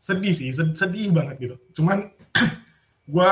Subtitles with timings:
[0.00, 1.56] sedih sih sedih banget gitu.
[1.76, 2.08] Cuman
[3.12, 3.30] gue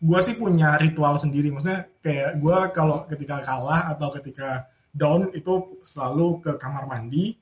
[0.00, 1.52] gue sih punya ritual sendiri.
[1.52, 4.64] Maksudnya kayak gue kalau ketika kalah atau ketika
[4.96, 7.36] down itu selalu ke kamar mandi.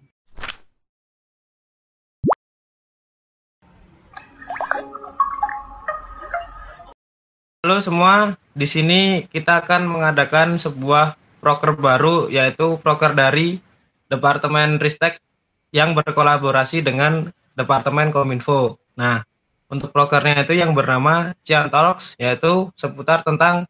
[7.63, 13.63] Halo semua, di sini kita akan mengadakan sebuah proker baru yaitu proker dari
[14.11, 15.23] Departemen Ristek
[15.71, 18.79] yang berkolaborasi dengan Departemen Kominfo.
[18.95, 19.27] Nah,
[19.67, 23.67] untuk prokernya itu yang bernama Cian Talks, yaitu seputar tentang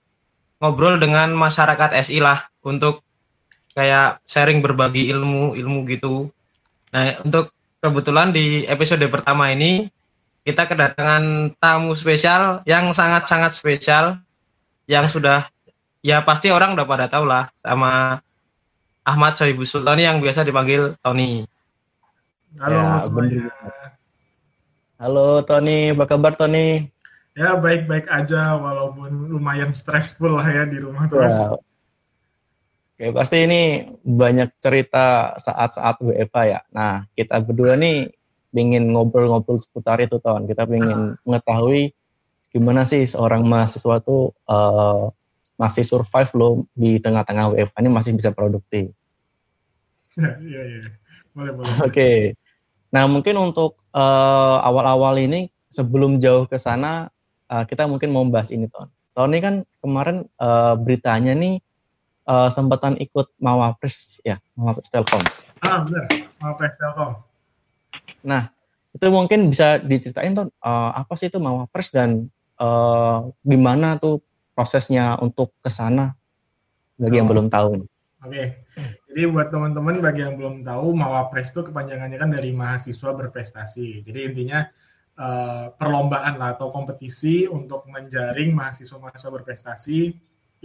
[0.60, 3.00] ngobrol dengan masyarakat SI lah untuk
[3.72, 6.28] kayak sharing berbagi ilmu ilmu gitu.
[6.92, 9.88] Nah, untuk kebetulan di episode pertama ini
[10.42, 14.18] kita kedatangan tamu spesial yang sangat-sangat spesial
[14.88, 15.46] yang sudah
[16.00, 18.22] ya pasti orang udah pada tahu lah sama
[19.04, 21.44] Ahmad Sohibus Sultani yang biasa dipanggil Tony.
[22.56, 23.52] Halo ya, semuanya.
[24.98, 26.82] Halo Tony, apa kabar Tony?
[27.38, 31.38] Ya baik-baik aja walaupun lumayan stressful lah ya di rumah terus.
[31.38, 31.54] Ya.
[32.98, 36.60] Oke, pasti ini banyak cerita saat-saat WFA ya.
[36.74, 38.10] Nah, kita berdua nih
[38.58, 40.50] ingin ngobrol-ngobrol seputar itu Ton.
[40.50, 41.22] Kita ingin ah.
[41.22, 41.94] mengetahui
[42.50, 45.14] gimana sih seorang mahasiswa tuh uh,
[45.54, 48.90] masih survive loh di tengah-tengah WFA ini masih bisa produktif.
[50.18, 50.34] Iya,
[50.74, 50.90] iya.
[51.30, 51.70] Boleh, boleh.
[51.86, 51.86] Oke.
[51.86, 52.18] Okay.
[52.90, 57.10] Nah, mungkin untuk uh, awal-awal ini sebelum jauh ke sana
[57.50, 58.86] uh, kita mungkin mau bahas ini, Ton.
[59.18, 61.58] Ton ini kan kemarin uh, beritanya nih
[62.30, 65.22] uh, sempatan ikut Mawapres ya, Mawapres Telkom.
[65.66, 66.06] Ah, benar.
[66.38, 67.18] Mawapres Telkom.
[68.22, 68.54] Nah,
[68.94, 72.30] itu mungkin bisa diceritain, Ton, uh, apa sih itu Mawapres dan
[72.62, 74.22] uh, gimana tuh
[74.54, 76.14] prosesnya untuk ke sana
[76.98, 77.18] bagi oh.
[77.18, 77.82] yang belum tahu.
[78.18, 78.34] Oke.
[78.34, 78.46] Okay.
[79.06, 84.02] Jadi buat teman-teman bagi yang belum tahu, Mawapres itu kepanjangannya kan dari mahasiswa berprestasi.
[84.02, 84.66] Jadi intinya
[85.18, 89.98] uh, perlombaan lah atau kompetisi untuk menjaring mahasiswa-mahasiswa berprestasi.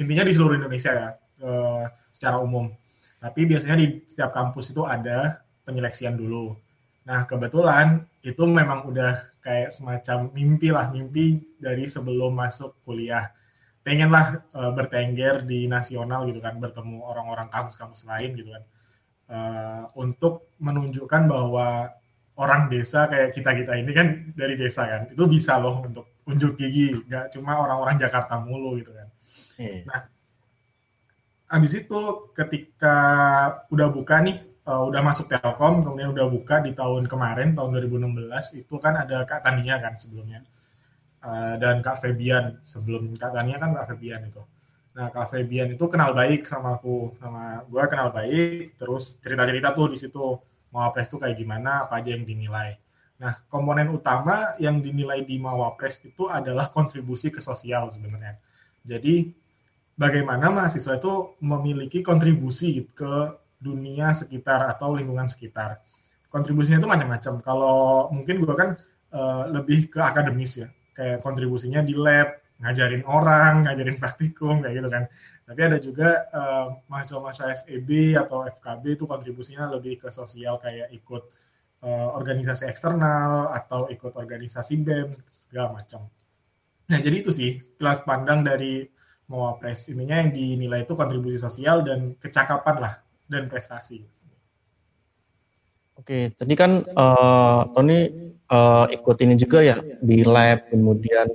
[0.01, 1.09] Intinya di seluruh Indonesia ya,
[1.45, 2.73] uh, secara umum.
[3.21, 6.57] Tapi biasanya di setiap kampus itu ada penyeleksian dulu.
[7.05, 13.29] Nah kebetulan itu memang udah kayak semacam mimpi lah, mimpi dari sebelum masuk kuliah
[13.83, 18.63] pengenlah uh, bertengger di nasional gitu kan bertemu orang-orang kampus-kampus lain gitu kan.
[19.23, 21.91] Uh, untuk menunjukkan bahwa
[22.39, 26.57] orang desa kayak kita kita ini kan dari desa kan itu bisa loh untuk unjuk
[26.57, 29.07] gigi nggak cuma orang-orang Jakarta mulu gitu kan.
[29.53, 29.85] Hmm.
[29.85, 30.01] nah
[31.45, 31.99] habis itu
[32.33, 32.97] ketika
[33.69, 38.65] udah buka nih uh, udah masuk Telkom kemudian udah buka di tahun kemarin tahun 2016
[38.65, 40.41] itu kan ada Kak Tania kan sebelumnya
[41.23, 44.43] uh, dan Kak Febian sebelum Kak Tania kan Kak Febian itu.
[44.93, 49.95] Nah Kak Febian itu kenal baik sama aku sama gue kenal baik terus cerita-cerita tuh
[49.95, 50.37] di situ
[50.73, 52.77] Mawapres tuh kayak gimana apa aja yang dinilai.
[53.21, 58.37] Nah komponen utama yang dinilai di Mawapres itu adalah kontribusi ke sosial sebenarnya.
[58.83, 59.31] Jadi
[59.97, 65.79] bagaimana mahasiswa itu memiliki kontribusi ke dunia sekitar atau lingkungan sekitar.
[66.27, 67.33] Kontribusinya itu macam-macam.
[67.45, 68.69] Kalau mungkin gue kan
[69.13, 74.89] uh, lebih ke akademis ya kayak kontribusinya di lab, ngajarin orang, ngajarin praktikum kayak gitu
[74.89, 75.03] kan.
[75.43, 81.23] Tapi ada juga uh, mahasiswa-mahasiswa FEB atau FKB itu kontribusinya lebih ke sosial kayak ikut
[81.83, 86.07] uh, organisasi eksternal atau ikut organisasi BEM segala macam.
[86.87, 88.87] Nah, jadi itu sih kelas pandang dari
[89.23, 92.93] Mawapres ininya yang dinilai itu kontribusi sosial dan kecakapan lah
[93.27, 94.03] dan prestasi.
[95.95, 98.11] Oke, tadi kan uh, Tony
[98.53, 101.25] uh, ikut ini juga ya di lab, kemudian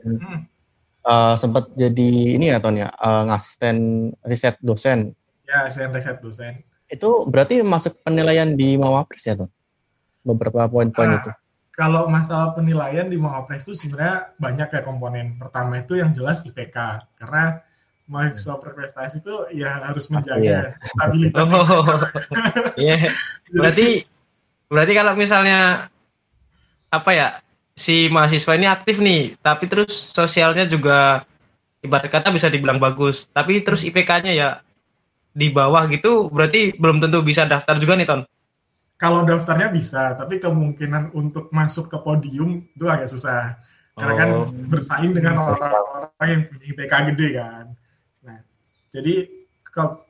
[1.02, 5.18] uh, sempat jadi ini ya Tony ya, uh, ngasisten riset dosen.
[5.50, 6.62] Ya, asisten riset dosen.
[6.86, 9.50] Itu berarti masuk penilaian di Mawapres ya Ton?
[10.22, 11.30] Beberapa poin-poin nah, itu.
[11.74, 15.36] Kalau masalah penilaian di Mawapres itu sebenarnya banyak ya komponen.
[15.36, 16.76] Pertama itu yang jelas IPK,
[17.18, 17.60] karena
[18.08, 20.60] mahasiswa berprestasi itu ya harus menjaga ya.
[20.96, 21.44] stabilitas.
[21.52, 21.84] Oh,
[22.80, 23.12] iya.
[23.60, 24.08] Berarti
[24.68, 25.88] Berarti kalau misalnya
[26.88, 27.28] apa ya
[27.78, 31.22] si mahasiswa ini aktif nih, tapi terus sosialnya juga
[31.84, 34.48] ibarat kata bisa dibilang bagus, tapi terus IPK-nya ya
[35.30, 38.22] di bawah gitu, berarti belum tentu bisa daftar juga nih Ton.
[38.98, 43.54] Kalau daftarnya bisa, tapi kemungkinan untuk masuk ke podium itu agak susah.
[43.94, 44.50] Karena kan oh.
[44.50, 47.64] kan bersaing dengan orang-orang yang punya IPK gede kan.
[48.26, 48.38] Nah,
[48.90, 49.14] jadi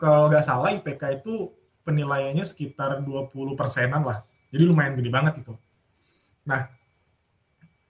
[0.01, 1.53] kalau nggak salah IPK itu
[1.85, 3.29] penilaiannya sekitar 20
[3.61, 5.53] persenan lah jadi lumayan gede banget itu.
[6.49, 6.65] Nah,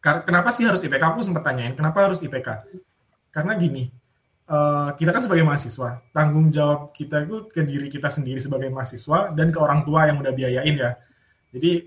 [0.02, 1.14] kenapa sih harus IPK?
[1.14, 2.66] Aku sempat tanyain, kenapa harus IPK?
[3.30, 3.86] Karena gini,
[4.50, 9.30] uh, kita kan sebagai mahasiswa, tanggung jawab kita itu ke diri kita sendiri sebagai mahasiswa
[9.30, 10.98] dan ke orang tua yang udah biayain ya.
[11.54, 11.86] Jadi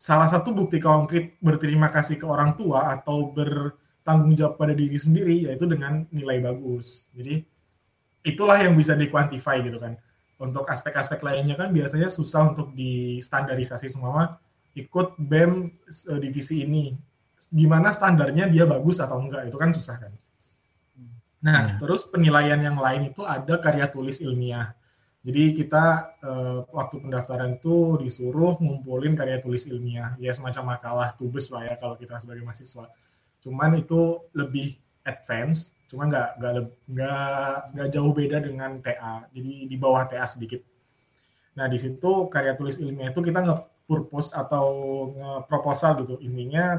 [0.00, 5.44] salah satu bukti konkret berterima kasih ke orang tua atau bertanggung jawab pada diri sendiri
[5.44, 7.04] yaitu dengan nilai bagus.
[7.12, 7.44] Jadi
[8.24, 10.00] itulah yang bisa dikuantify gitu kan.
[10.40, 14.40] Untuk aspek-aspek lainnya kan biasanya susah untuk distandarisasi semua
[14.76, 15.52] ikut BEM
[16.10, 16.94] uh, divisi ini.
[17.50, 20.12] Gimana standarnya dia bagus atau enggak itu kan susah kan.
[21.40, 21.78] Nah, hmm.
[21.80, 24.76] terus penilaian yang lain itu ada karya tulis ilmiah.
[25.20, 31.52] Jadi kita uh, waktu pendaftaran itu disuruh ngumpulin karya tulis ilmiah, ya semacam makalah tubes
[31.52, 32.88] lah ya kalau kita sebagai mahasiswa.
[33.44, 36.52] Cuman itu lebih advance, cuma nggak nggak
[36.88, 40.64] nggak nggak jauh beda dengan TA, jadi di bawah TA sedikit.
[41.56, 44.66] Nah di situ karya tulis ilmiah itu kita nggak purpose atau
[45.18, 46.78] nge-proposal gitu, intinya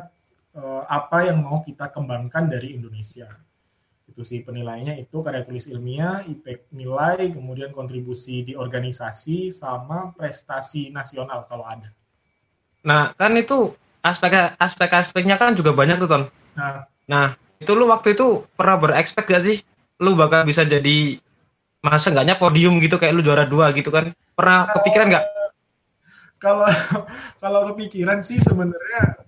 [0.56, 3.28] uh, apa yang mau kita kembangkan dari Indonesia
[4.12, 10.92] itu sih penilaiannya itu karya tulis ilmiah, IP nilai, kemudian kontribusi di organisasi sama prestasi
[10.92, 11.96] nasional kalau ada.
[12.84, 13.72] Nah, kan itu
[14.04, 16.24] aspek aspek-aspeknya kan juga banyak tuh, Ton.
[16.60, 17.28] Nah, nah,
[17.64, 19.58] itu lu waktu itu pernah berekspek gak sih
[20.02, 21.22] lu bakal bisa jadi
[21.80, 24.12] masa enggaknya podium gitu kayak lu juara dua gitu kan?
[24.36, 25.26] Pernah kepikiran nggak?
[26.42, 26.66] Kalau
[27.44, 29.22] kalau kepikiran sih sebenarnya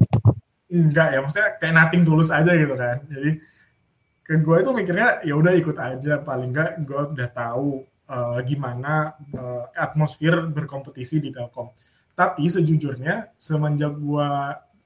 [0.73, 3.05] enggak ya, maksudnya kayak nating tulus aja gitu kan.
[3.05, 3.31] Jadi
[4.23, 9.13] ke gue itu mikirnya ya udah ikut aja paling enggak gue udah tahu uh, gimana
[9.37, 11.69] uh, atmosfer berkompetisi di Telkom.
[12.17, 14.29] Tapi sejujurnya semenjak gue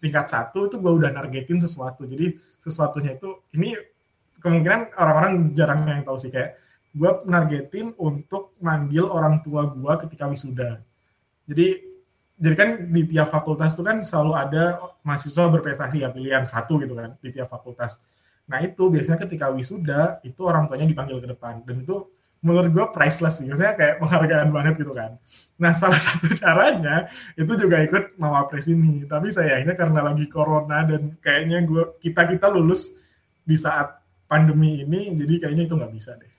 [0.04, 2.04] tingkat satu itu gue udah nargetin sesuatu.
[2.04, 3.76] Jadi sesuatunya itu ini
[4.44, 6.60] kemungkinan orang-orang jarang yang tahu sih kayak
[6.98, 10.82] gue nargetin untuk manggil orang tua gue ketika wisuda.
[11.48, 11.87] Jadi
[12.38, 14.64] jadi kan di tiap fakultas itu kan selalu ada
[15.02, 17.98] mahasiswa berprestasi ya pilihan satu gitu kan di tiap fakultas
[18.48, 22.08] Nah itu biasanya ketika wisuda itu orang tuanya dipanggil ke depan dan itu
[22.40, 25.20] menurut gue priceless sih, biasanya kayak penghargaan banget gitu kan.
[25.60, 31.20] Nah salah satu caranya itu juga ikut mawapres ini, tapi sayangnya karena lagi corona dan
[31.20, 32.96] kayaknya gue kita kita lulus
[33.44, 34.00] di saat
[34.32, 36.34] pandemi ini, jadi kayaknya itu nggak bisa deh.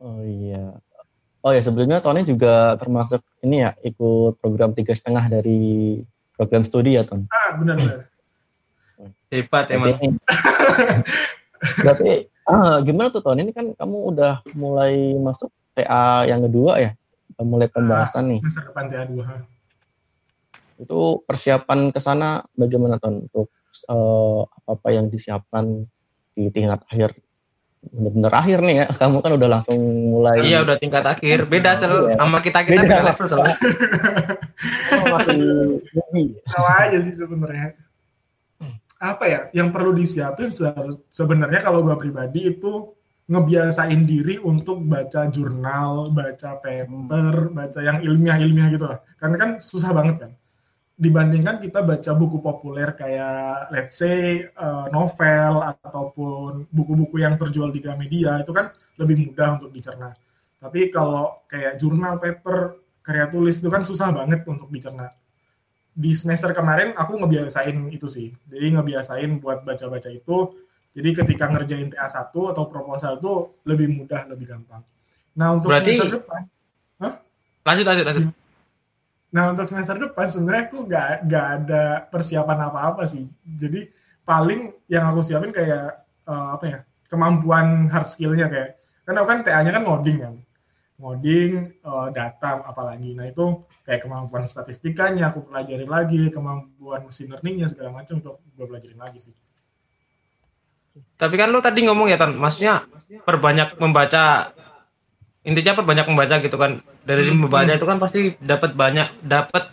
[0.00, 0.80] Oh iya.
[1.44, 6.00] Oh ya sebelumnya Tony juga termasuk ini ya ikut program tiga setengah dari
[6.36, 7.28] program studi ya Ton?
[7.32, 8.08] Ah benar-benar.
[9.32, 9.96] Hebat emang.
[11.84, 16.90] Berarti ah, gimana tuh tahun ini kan kamu udah mulai masuk TA yang kedua ya?
[17.36, 18.40] Udah mulai ah, pembahasan nih.
[18.44, 20.84] Masa depan TA 2.
[20.84, 23.52] Itu persiapan ke sana bagaimana tahun untuk
[23.88, 25.84] uh, apa-apa yang disiapkan
[26.32, 27.20] di tingkat akhir
[27.80, 29.78] bener-bener akhir nih ya kamu kan udah langsung
[30.12, 32.16] mulai iya udah tingkat akhir beda selalu ya.
[32.20, 33.48] sama kita kita beda, beda level selalu
[34.92, 35.36] oh, masih
[36.44, 37.68] sama aja sih sebenarnya
[39.00, 40.52] apa ya yang perlu disiapin
[41.08, 42.92] sebenarnya kalau gue pribadi itu
[43.30, 48.98] ngebiasain diri untuk baca jurnal, baca paper, baca yang ilmiah-ilmiah gitu lah.
[49.22, 50.30] Karena kan susah banget kan.
[51.00, 57.80] Dibandingkan kita baca buku populer kayak let's say uh, novel ataupun buku-buku yang terjual di
[57.80, 58.68] Gramedia itu kan
[59.00, 60.12] lebih mudah untuk dicerna.
[60.60, 65.08] Tapi kalau kayak jurnal, paper, karya tulis itu kan susah banget untuk dicerna
[66.00, 68.32] di semester kemarin aku ngebiasain itu sih.
[68.48, 70.36] Jadi ngebiasain buat baca-baca itu.
[70.90, 73.32] Jadi ketika ngerjain TA1 atau proposal itu
[73.62, 74.82] lebih mudah, lebih gampang.
[75.38, 75.94] Nah, untuk Berarti...
[75.94, 76.42] semester depan,
[76.98, 77.14] Hah?
[77.62, 78.39] Lanjut, lanjut, lanjut.
[79.30, 83.30] Nah, untuk semester depan sebenarnya aku nggak nggak ada persiapan apa-apa sih.
[83.46, 83.86] Jadi
[84.26, 86.80] paling yang aku siapin kayak uh, apa ya?
[87.10, 90.34] kemampuan hard skill-nya kayak karena kan TA-nya kan ngoding kan
[91.00, 93.16] ngoding, uh, data apalagi.
[93.16, 98.66] Nah itu kayak kemampuan statistikanya aku pelajarin lagi, kemampuan mesin learningnya segala macam untuk gue
[98.68, 99.34] pelajarin lagi sih.
[101.16, 102.84] Tapi kan lo tadi ngomong ya Tan, maksudnya
[103.24, 104.52] perbanyak membaca
[105.46, 106.80] intinya perbanyak membaca gitu kan.
[107.04, 107.48] Dari hmm.
[107.48, 109.72] membaca itu kan pasti dapat banyak dapat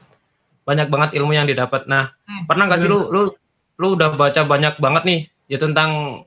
[0.68, 1.88] banyak banget ilmu yang didapat.
[1.88, 2.48] Nah, hmm.
[2.48, 3.32] pernah nggak sih lu lu
[3.78, 6.24] lu udah baca banyak banget nih ya tentang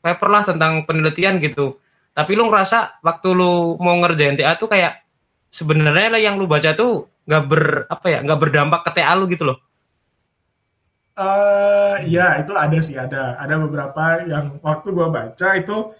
[0.00, 1.80] paper lah tentang penelitian gitu
[2.14, 5.02] tapi lu ngerasa waktu lu mau ngerjain TA tuh kayak
[5.50, 9.26] sebenarnya lah yang lu baca tuh nggak ber apa ya nggak berdampak ke TA lu
[9.28, 9.58] gitu loh
[11.14, 15.94] Uh, ya itu ada sih ada ada beberapa yang waktu gua baca itu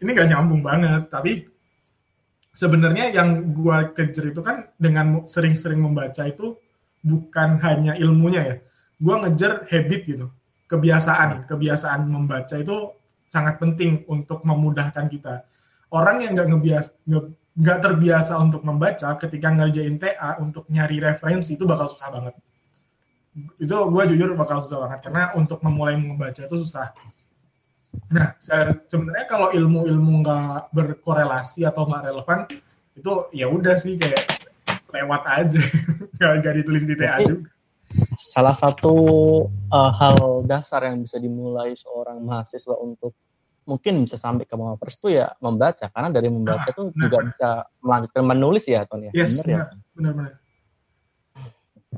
[0.00, 1.44] ini gak nyambung banget tapi
[2.54, 6.54] sebenarnya yang gua kejar itu kan dengan sering-sering membaca itu
[7.02, 8.56] bukan hanya ilmunya ya.
[9.02, 10.26] Gua ngejar habit gitu
[10.70, 11.44] kebiasaan.
[11.44, 12.94] Kebiasaan membaca itu
[13.28, 15.44] sangat penting untuk memudahkan kita.
[15.90, 16.86] Orang yang nggak ngebias
[17.54, 22.34] nggak terbiasa untuk membaca ketika ngerjain TA untuk nyari referensi itu bakal susah banget.
[23.58, 26.94] Itu gue jujur bakal susah banget karena untuk memulai membaca itu susah
[28.10, 28.34] nah
[28.86, 32.40] sebenarnya kalau ilmu-ilmu nggak berkorelasi atau nggak relevan
[32.94, 34.22] itu ya udah sih kayak
[34.94, 35.60] lewat aja.
[36.22, 37.50] Nggak ditulis di TA juga.
[38.14, 38.94] Salah satu
[39.50, 43.14] uh, hal dasar yang bisa dimulai seorang mahasiswa untuk
[43.66, 47.18] mungkin bisa sampai ke mawapres itu ya membaca karena dari membaca nah, tuh nah, juga
[47.26, 49.12] bisa melanjutkan menulis ya Ton ya?
[49.16, 49.64] Yes, benar ya?
[49.96, 50.32] benar-benar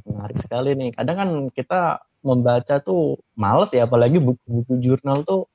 [0.05, 0.91] menarik sekali nih.
[0.93, 5.47] Kadang kan kita membaca tuh males ya apalagi buku-buku jurnal tuh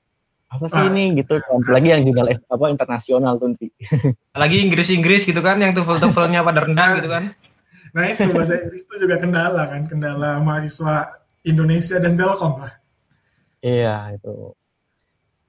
[0.51, 0.91] apa sih ah.
[0.91, 1.39] ini gitu.
[1.39, 3.72] Apalagi yang jurnal apa internasional tuh nanti
[4.36, 7.24] lagi Inggris-Inggris gitu kan yang TOEFL-TOEFL-nya pada rendah gitu kan.
[7.96, 12.74] Nah itu bahasa Inggris itu juga kendala kan kendala mahasiswa Indonesia dan Telkom lah.
[13.63, 14.51] Iya itu.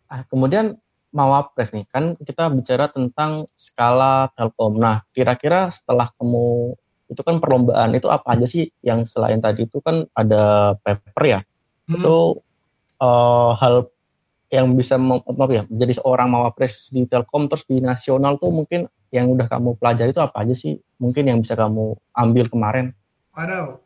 [0.06, 0.78] Ah, kemudian
[1.12, 4.78] Mawapres nih kan kita bicara tentang skala Telkom.
[4.78, 6.78] Nah kira-kira setelah kamu
[7.12, 11.40] itu kan perlombaan itu apa aja sih yang selain tadi itu kan ada paper ya?
[11.82, 11.98] Hmm.
[11.98, 12.16] itu
[13.02, 13.91] uh, hal
[14.52, 19.32] yang bisa apa ya menjadi seorang mawapres di Telkom terus di nasional tuh mungkin yang
[19.32, 22.92] udah kamu pelajari itu apa aja sih mungkin yang bisa kamu ambil kemarin?
[23.32, 23.80] Waduh,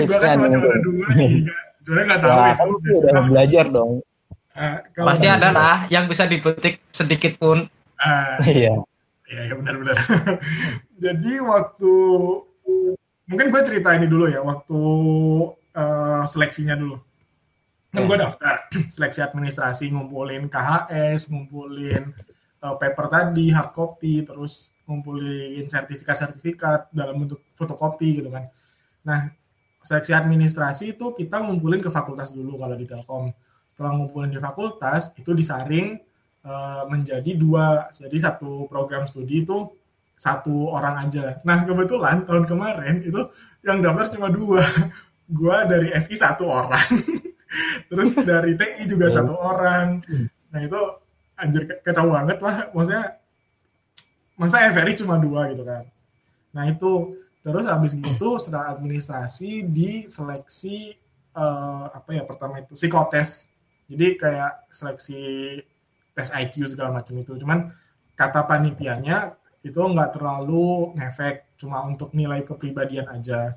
[0.00, 1.32] gue kan cuma juara dua nih,
[1.84, 2.32] juara nggak tahu.
[2.32, 2.54] Wah, ya.
[2.56, 2.68] kan
[3.04, 3.92] udah belajar dong.
[4.56, 4.78] Uh,
[5.12, 7.68] Pasti ada lah yang bisa dipetik sedikit pun.
[8.00, 8.80] Uh, iya.
[9.28, 9.96] Iya, ya, benar-benar.
[11.04, 11.92] Jadi waktu
[13.28, 14.80] mungkin gue cerita ini dulu ya, waktu
[15.76, 16.96] uh, seleksinya dulu
[17.96, 18.54] kan gue daftar.
[18.94, 22.12] Seleksi administrasi ngumpulin KHS ngumpulin
[22.60, 28.52] uh, paper tadi hard copy terus ngumpulin sertifikat-sertifikat dalam bentuk fotokopi gitu kan.
[29.08, 29.32] Nah
[29.80, 33.32] seleksi administrasi itu kita ngumpulin ke fakultas dulu kalau di Telkom.
[33.70, 35.96] Setelah ngumpulin di fakultas itu disaring
[36.44, 37.88] uh, menjadi dua.
[37.90, 39.72] Jadi satu program studi itu
[40.16, 41.40] satu orang aja.
[41.44, 43.20] Nah kebetulan tahun kemarin itu
[43.64, 44.62] yang daftar cuma dua.
[45.26, 46.78] Gue dari SI satu orang
[47.90, 50.02] terus dari TI juga satu orang.
[50.50, 50.80] Nah itu
[51.36, 52.70] anjir kacau banget lah.
[52.74, 53.20] Maksudnya
[54.36, 55.84] masa FRI cuma dua gitu kan.
[56.54, 57.22] Nah itu.
[57.46, 60.98] Terus habis itu setelah administrasi diseleksi
[61.30, 63.46] uh, apa ya pertama itu psikotes.
[63.86, 65.22] Jadi kayak seleksi
[66.10, 67.38] tes IQ segala macam itu.
[67.38, 67.70] Cuman
[68.18, 73.54] kata panitianya itu nggak terlalu ngefek cuma untuk nilai kepribadian aja.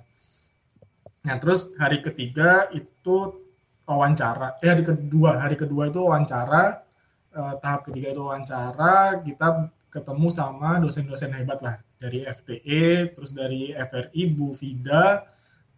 [1.26, 3.49] Nah terus hari ketiga itu
[3.90, 4.62] wawancara.
[4.62, 5.42] Eh hari kedua.
[5.42, 6.86] Hari kedua itu wawancara.
[7.34, 9.22] Eh, tahap ketiga itu wawancara.
[9.26, 11.76] Kita ketemu sama dosen-dosen hebat lah.
[11.98, 15.26] Dari FTE terus dari FRI Bu Vida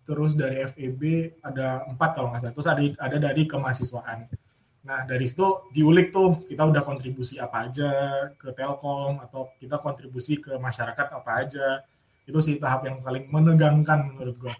[0.05, 1.01] terus dari FEB
[1.39, 2.53] ada empat kalau nggak salah.
[2.53, 4.27] Terus ada ada dari kemahasiswaan.
[4.85, 7.89] Nah dari situ diulik tuh kita udah kontribusi apa aja
[8.35, 11.67] ke Telkom atau kita kontribusi ke masyarakat apa aja.
[12.27, 14.53] Itu sih tahap yang paling menegangkan menurut gue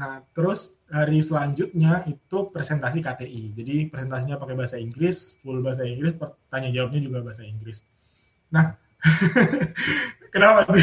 [0.00, 3.52] Nah, terus hari selanjutnya itu presentasi KTI.
[3.52, 7.84] Jadi presentasinya pakai bahasa Inggris, full bahasa Inggris, pertanyaan jawabnya juga bahasa Inggris.
[8.48, 8.80] Nah,
[10.32, 10.80] kenapa tuh?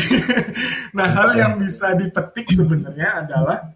[0.97, 3.73] nah, hal yang bisa dipetik sebenarnya adalah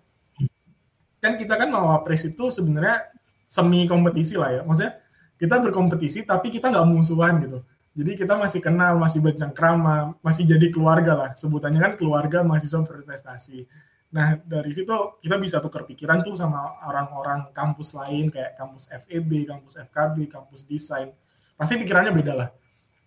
[1.18, 3.10] kan kita kan mau pres itu sebenarnya
[3.50, 4.62] semi kompetisi lah ya.
[4.62, 5.02] Maksudnya
[5.42, 7.66] kita berkompetisi tapi kita nggak musuhan gitu.
[7.98, 11.30] Jadi kita masih kenal, masih bercengkrama, masih jadi keluarga lah.
[11.34, 13.66] Sebutannya kan keluarga mahasiswa berprestasi
[14.12, 14.92] Nah, dari situ
[15.24, 20.68] kita bisa tukar pikiran tuh sama orang-orang kampus lain kayak kampus FEB, kampus FKB, kampus
[20.68, 21.16] desain.
[21.56, 22.50] Pasti pikirannya beda lah.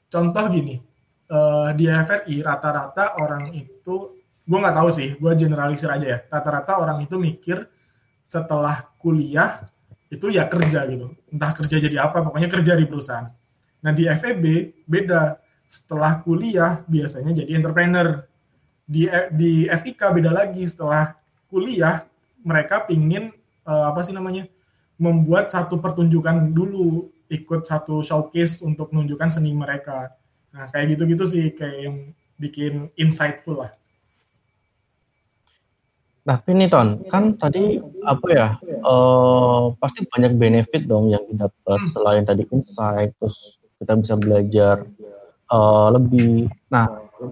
[0.08, 0.80] Contoh gini,
[1.28, 4.16] uh, di FRI rata-rata orang itu,
[4.48, 6.18] gue nggak tahu sih, gue generalisir aja ya.
[6.24, 7.68] Rata-rata orang itu mikir
[8.24, 9.68] setelah kuliah
[10.08, 11.12] itu ya kerja gitu.
[11.28, 13.28] Entah kerja jadi apa, pokoknya kerja di perusahaan.
[13.84, 14.44] Nah di FEB
[14.88, 15.36] beda.
[15.64, 18.22] Setelah kuliah biasanya jadi entrepreneur
[18.84, 21.16] di di FIK beda lagi setelah
[21.48, 22.04] kuliah
[22.44, 23.32] mereka pingin
[23.64, 24.44] uh, apa sih namanya
[25.00, 30.12] membuat satu pertunjukan dulu ikut satu showcase untuk menunjukkan seni mereka
[30.52, 31.96] nah kayak gitu-gitu sih kayak yang
[32.38, 33.72] bikin insightful lah
[36.24, 38.48] Nah, ini Ton, kan tadi apa ya?
[38.80, 41.90] Uh, pasti banyak benefit dong yang didapat hmm.
[41.92, 44.88] selain tadi insight, terus kita bisa belajar
[45.52, 46.48] uh, lebih.
[46.72, 46.88] Nah,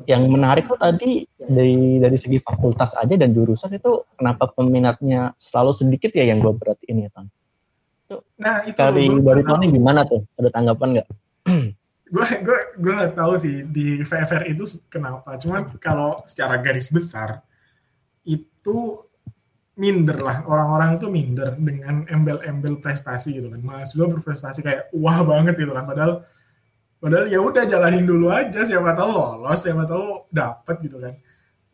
[0.09, 5.73] yang menarik tuh tadi dari dari segi fakultas aja dan jurusan itu kenapa peminatnya selalu
[5.77, 6.55] sedikit ya yang gue
[6.89, 7.27] ini ya Tan?
[8.41, 10.25] Nah itu dari dari Tony gimana tuh?
[10.37, 11.09] Ada tanggapan nggak?
[12.13, 15.41] gue gue gue nggak tahu sih di VFR itu kenapa.
[15.41, 17.41] Cuma kalau secara garis besar
[18.23, 19.01] itu
[19.73, 25.57] minder lah orang-orang itu minder dengan embel-embel prestasi gitu kan mahasiswa berprestasi kayak wah banget
[25.57, 26.13] gitu kan padahal
[27.03, 31.19] Padahal ya udah jalanin dulu aja, siapa tahu lolos, siapa tahu dapat gitu kan.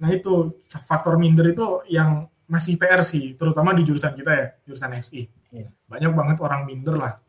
[0.00, 0.56] Nah itu
[0.88, 5.28] faktor minder itu yang masih PR sih, terutama di jurusan kita ya, jurusan SI.
[5.52, 5.68] Yeah.
[5.84, 7.20] Banyak banget orang minder lah.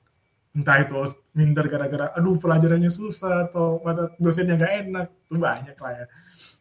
[0.55, 0.95] Entah itu
[1.35, 6.05] minder gara-gara, aduh pelajarannya susah atau pada dosennya nggak enak, itu banyak lah ya.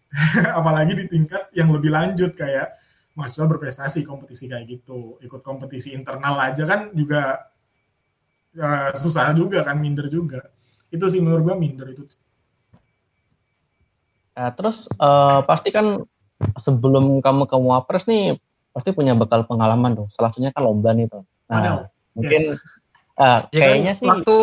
[0.58, 2.74] Apalagi di tingkat yang lebih lanjut kayak
[3.14, 7.50] mahasiswa berprestasi kompetisi kayak gitu ikut kompetisi internal aja kan juga
[8.54, 10.38] uh, susah juga kan minder juga
[10.88, 12.04] itu sih menurut gua minder itu
[14.38, 15.98] Nah, terus uh, pasti kan
[16.54, 18.38] sebelum kamu ke Wapres nih
[18.70, 20.06] pasti punya bekal pengalaman dong.
[20.14, 21.26] Salah satunya kan lomba nih tuh.
[21.50, 21.70] Nah, Ada.
[22.14, 22.62] mungkin Yes.
[23.18, 24.36] uh, Ya kayaknya kan, sih waktu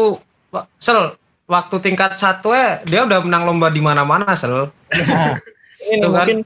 [0.52, 1.16] wa- sel
[1.48, 4.68] waktu tingkat satu ya dia udah menang lomba di mana-mana sel.
[4.92, 5.40] Nah,
[5.88, 6.28] ini Tuh kan.
[6.28, 6.40] mungkin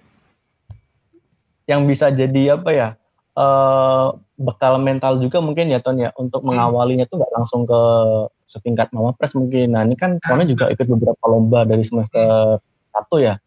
[1.66, 2.88] yang bisa jadi apa ya
[3.40, 6.52] eh bekal mental juga mungkin ya Ton ya untuk Hmm.
[6.52, 7.82] mengawalinya tuh nggak langsung ke
[8.44, 9.72] setingkat Mawapres mungkin.
[9.72, 10.28] Nah ini kan Ah.
[10.30, 13.40] Tone juga ikut beberapa lomba dari semester satu ya.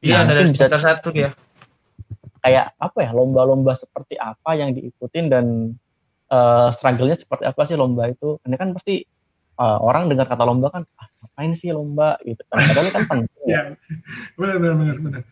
[0.00, 1.30] Iya Nah, dari mungkin bisa- semester satu dia.
[2.38, 5.46] Kayak apa ya lomba-lomba seperti apa yang diikutin dan
[6.26, 8.38] eh struggle-nya seperti apa sih lomba itu?
[8.42, 9.06] Ini kan pasti
[9.56, 12.60] eh, orang dengar kata lomba kan ah, ngapain sih lomba gitu kan.
[12.60, 13.50] Padahal ini kan penting ya.
[13.50, 13.62] ya
[14.34, 15.22] benar benar benar benar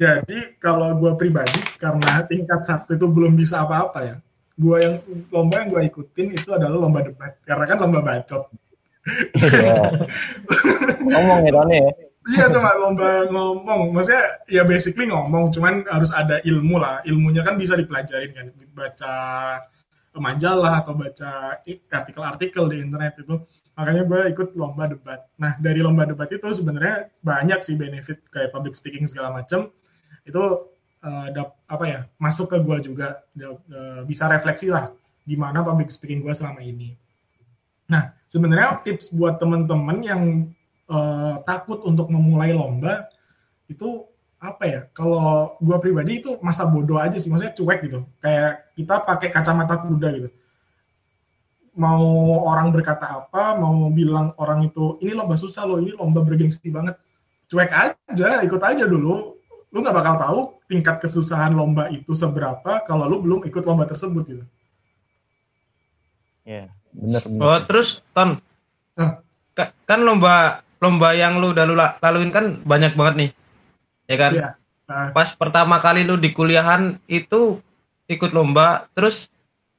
[0.00, 4.16] jadi kalau gue pribadi karena tingkat satu itu belum bisa apa-apa ya
[4.60, 4.94] gue yang
[5.32, 8.44] lomba yang gue ikutin itu adalah lomba debat karena kan lomba bacot.
[9.40, 9.76] Iya.
[11.00, 11.92] Ngomong ya ya.
[12.28, 13.96] iya cuma lomba ngomong.
[13.96, 17.00] Maksudnya ya basically ngomong cuman harus ada ilmu lah.
[17.08, 18.46] Ilmunya kan bisa dipelajarin kan?
[18.76, 19.14] Baca
[20.20, 21.56] majalah atau baca
[21.88, 23.40] artikel-artikel di internet itu
[23.80, 25.24] makanya gue ikut lomba debat.
[25.40, 29.72] Nah dari lomba debat itu sebenarnya banyak sih benefit kayak public speaking segala macam
[30.28, 30.42] itu
[31.32, 33.24] dap- apa ya masuk ke gue juga.
[33.32, 34.92] Eh, bisa refleksi lah
[35.24, 36.92] gimana public speaking gue selama ini.
[37.88, 40.22] Nah sebenarnya tips buat temen-temen yang
[40.92, 43.08] eh, takut untuk memulai lomba
[43.64, 44.04] itu
[44.36, 44.80] apa ya?
[44.92, 47.32] Kalau gue pribadi itu masa bodoh aja sih.
[47.32, 48.04] Maksudnya cuek gitu.
[48.20, 50.30] Kayak kita pakai kacamata kuda gitu
[51.80, 52.04] mau
[52.44, 57.00] orang berkata apa mau bilang orang itu ini lomba susah loh ini lomba bergengsi banget
[57.48, 63.08] cuek aja ikut aja dulu lu nggak bakal tahu tingkat kesusahan lomba itu seberapa kalau
[63.08, 64.44] lu belum ikut lomba tersebut gitu
[66.40, 67.40] Iya, bener bener.
[67.44, 68.40] Oh terus ton?
[69.54, 73.30] Ka- kan lomba lomba yang lu udah lu la- laluin kan banyak banget nih
[74.06, 74.48] ya kan Iya.
[74.90, 77.62] Nah, pas pertama kali lu di kuliahan itu
[78.04, 79.30] ikut lomba terus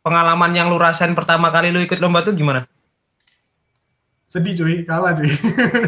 [0.02, 2.66] pengalaman yang lu rasain pertama kali lu ikut lomba tuh gimana?
[4.26, 4.76] Sedih cuy.
[4.86, 5.30] Kalah cuy.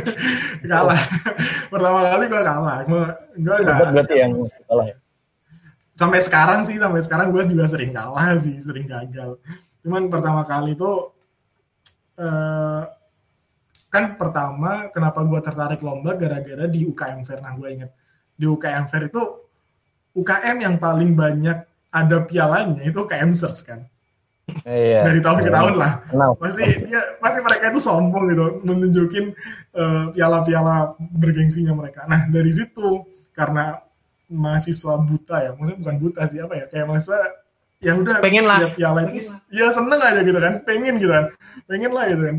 [0.72, 1.02] Kalah.
[1.72, 2.78] Pertama kali gue kalah.
[2.86, 3.04] Gue
[3.40, 4.32] gue Debat nggak berarti yang
[4.70, 4.98] salah ya.
[5.94, 9.38] sampai sekarang sih sampai sekarang gue juga sering kalah sih sering gagal.
[9.86, 10.92] Cuman pertama kali itu
[12.18, 12.84] eh,
[13.94, 17.46] kan pertama kenapa gue tertarik lomba gara-gara di UKM Fair.
[17.46, 17.92] Nah gue inget
[18.34, 19.24] di UKM Fair itu
[20.18, 21.58] UKM yang paling banyak
[21.94, 23.86] ada pialanya itu UKM Search kan
[24.68, 25.08] Iya.
[25.08, 25.56] dari tahun ke Iya.
[25.56, 26.32] tahun lah Kenal.
[26.36, 29.26] masih dia masih mereka itu sombong gitu menunjukin
[29.72, 33.80] eh, piala-piala bergengsinya mereka nah dari situ karena
[34.28, 37.18] mahasiswa buta ya maksudnya bukan buta sih apa ya kayak mahasiswa
[37.80, 38.60] ya udah Pengen lah.
[38.60, 41.26] lihat piala itu ya seneng aja gitu kan pengen gitu kan
[41.64, 42.38] pengen lah gitu kan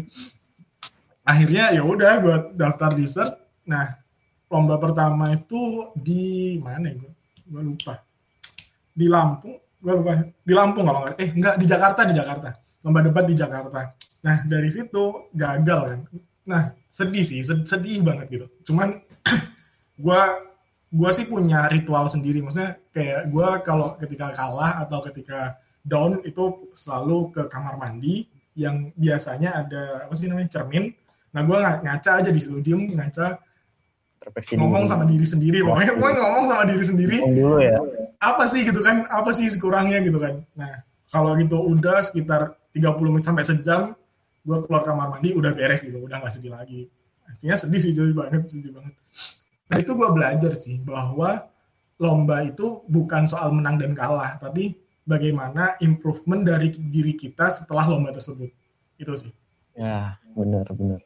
[1.25, 3.33] akhirnya ya udah gue daftar di search
[3.65, 3.97] nah
[4.49, 7.13] lomba pertama itu di mana ya gue
[7.45, 7.97] gue lupa
[8.93, 10.13] di Lampung gue lupa.
[10.41, 11.17] Di Lampung kalau nggak.
[11.21, 12.49] Eh enggak di Jakarta di Jakarta.
[12.81, 13.81] Lomba debat di Jakarta.
[14.25, 16.01] Nah dari situ gagal kan.
[16.49, 18.47] Nah sedih sih sed- sedih banget gitu.
[18.73, 18.97] Cuman
[20.05, 20.21] gue
[20.89, 22.41] gue sih punya ritual sendiri.
[22.41, 28.25] Maksudnya kayak gue kalau ketika kalah atau ketika down itu selalu ke kamar mandi
[28.57, 30.89] yang biasanya ada apa sih namanya cermin.
[31.37, 33.37] Nah gue ngaca aja di situ diem ngaca
[34.25, 34.93] Introspeksi ngomong diri.
[34.97, 37.17] sama diri sendiri pokoknya gue ngomong sama diri sendiri.
[37.21, 37.77] Ngomong dulu ya.
[38.25, 40.41] apa sih gitu kan apa sih kurangnya gitu kan.
[40.57, 40.81] Nah
[41.13, 43.93] kalau gitu udah sekitar 30 menit sampai sejam
[44.45, 46.89] gue keluar kamar mandi udah beres gitu udah nggak sedih lagi.
[47.29, 48.97] Artinya sedih sih jadi banget sedih banget.
[49.69, 51.45] Nah itu gue belajar sih bahwa
[52.01, 54.73] lomba itu bukan soal menang dan kalah tapi
[55.05, 58.49] bagaimana improvement dari diri kita setelah lomba tersebut.
[58.97, 59.33] Itu sih.
[59.77, 61.05] Ya, benar benar.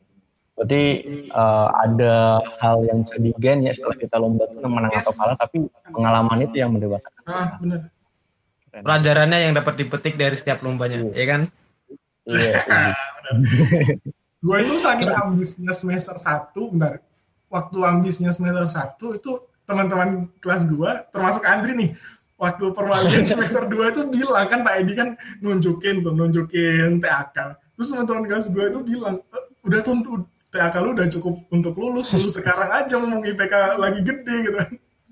[0.59, 0.83] Berarti
[1.31, 2.15] eh, ada
[2.59, 6.59] hal yang bisa digen ya setelah kita lomba itu menang atau kalah, tapi pengalaman itu
[6.59, 7.23] yang mendewasakan.
[7.25, 7.81] ah bener
[8.69, 8.83] Keren.
[8.83, 11.43] pelajarannya yang dapat dipetik dari setiap lombanya ya kan
[12.29, 12.61] Iya.
[12.61, 12.93] iya.
[14.45, 17.01] gue itu saking ambisnya semester 1 benar
[17.49, 19.33] waktu ambisnya semester 1 itu
[19.65, 21.91] teman-teman kelas gue termasuk Andri nih
[22.37, 27.37] waktu perwalian semester 2 itu bilang kan Pak Edi kan nunjukin tuh nunjukin TAK
[27.73, 29.97] terus teman-teman kelas gue itu bilang "Eh, udah tuh
[30.49, 34.57] TAK lu udah cukup untuk lulus lulus sekarang aja ngomong IPK lagi gede gitu.
[34.57, 34.71] Kan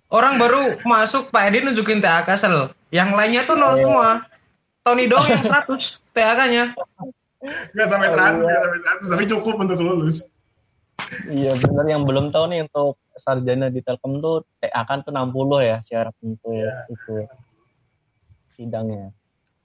[0.09, 2.73] orang baru masuk Pak Edi nunjukin TAK sel.
[2.89, 4.25] Yang lainnya tuh nol semua.
[4.87, 6.73] Tony doang yang 100 TAK-nya
[7.47, 10.27] nggak sampai 100 nggak sampai 100 tapi cukup untuk lulus.
[11.29, 15.37] Iya benar yang belum tahu nih untuk sarjana di Telkom tuh TA kan tuh 60
[15.63, 16.89] ya syarat untuk ya.
[16.91, 17.15] itu
[18.57, 19.13] sidangnya.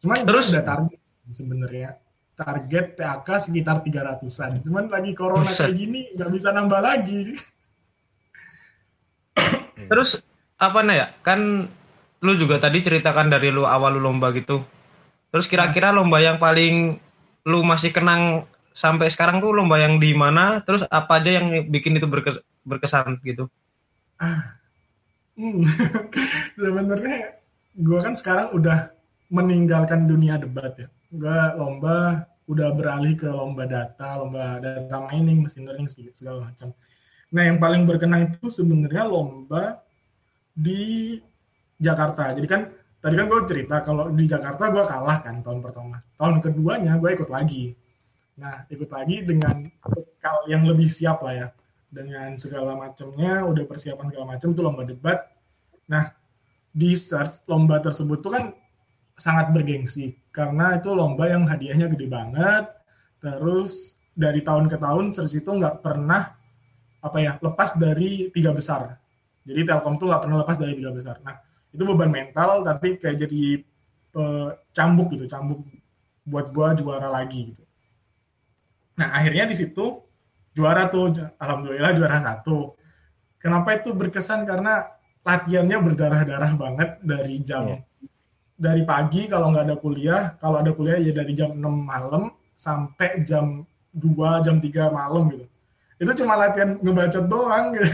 [0.03, 0.51] Cuman terus?
[0.51, 0.99] udah target
[1.31, 1.89] sebenarnya
[2.41, 4.65] target TAK sekitar 300-an.
[4.65, 7.37] Cuman lagi corona kayak gini nggak bisa nambah lagi.
[9.89, 10.25] Terus
[10.57, 11.07] apa nih ya?
[11.21, 11.69] Kan
[12.21, 14.65] lu juga tadi ceritakan dari lu awal lu lomba gitu.
[15.29, 16.97] Terus kira-kira lomba yang paling
[17.45, 20.65] lu masih kenang sampai sekarang tuh lomba yang di mana?
[20.65, 22.09] Terus apa aja yang bikin itu
[22.65, 23.45] berkesan gitu?
[24.17, 24.57] Ah.
[25.37, 25.65] Hmm.
[26.61, 27.41] Sebenarnya
[27.77, 28.91] gue kan sekarang udah
[29.31, 30.87] meninggalkan dunia debat ya.
[31.09, 36.75] Gue lomba udah beralih ke lomba data, lomba data mining, machine learning segala macam.
[37.31, 39.79] Nah, yang paling berkenan itu sebenarnya lomba
[40.51, 41.15] di
[41.79, 42.35] Jakarta.
[42.35, 42.67] Jadi kan
[42.99, 46.03] tadi kan gue cerita kalau di Jakarta gue kalah kan tahun pertama.
[46.19, 47.71] Tahun keduanya gue ikut lagi.
[48.35, 49.71] Nah, ikut lagi dengan
[50.51, 51.47] yang lebih siap lah ya.
[51.91, 55.27] Dengan segala macamnya, udah persiapan segala macam tuh lomba debat.
[55.87, 56.11] Nah,
[56.71, 58.45] di search lomba tersebut tuh kan
[59.15, 62.65] sangat bergengsi karena itu lomba yang hadiahnya gede banget.
[63.19, 66.33] Terus dari tahun ke tahun search itu nggak pernah
[67.03, 68.95] apa ya lepas dari tiga besar.
[69.43, 71.19] Jadi Telkom tuh nggak pernah lepas dari tiga besar.
[71.21, 71.35] Nah
[71.71, 73.43] itu beban mental tapi kayak jadi
[74.71, 75.63] cambuk gitu cambuk
[76.27, 77.63] buat gua juara lagi gitu.
[78.99, 79.99] Nah akhirnya di situ
[80.55, 82.79] juara tuh alhamdulillah juara satu.
[83.35, 84.47] Kenapa itu berkesan?
[84.47, 84.85] Karena
[85.25, 87.81] latihannya berdarah-darah banget dari jam yeah
[88.61, 93.25] dari pagi kalau nggak ada kuliah, kalau ada kuliah ya dari jam 6 malam sampai
[93.25, 93.65] jam
[93.97, 95.45] 2, jam 3 malam gitu.
[95.97, 97.89] Itu cuma latihan ngebacot doang gitu.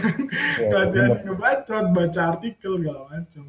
[0.60, 1.24] Ya, latihan bener.
[1.24, 3.46] ngebacot, baca artikel segala macam.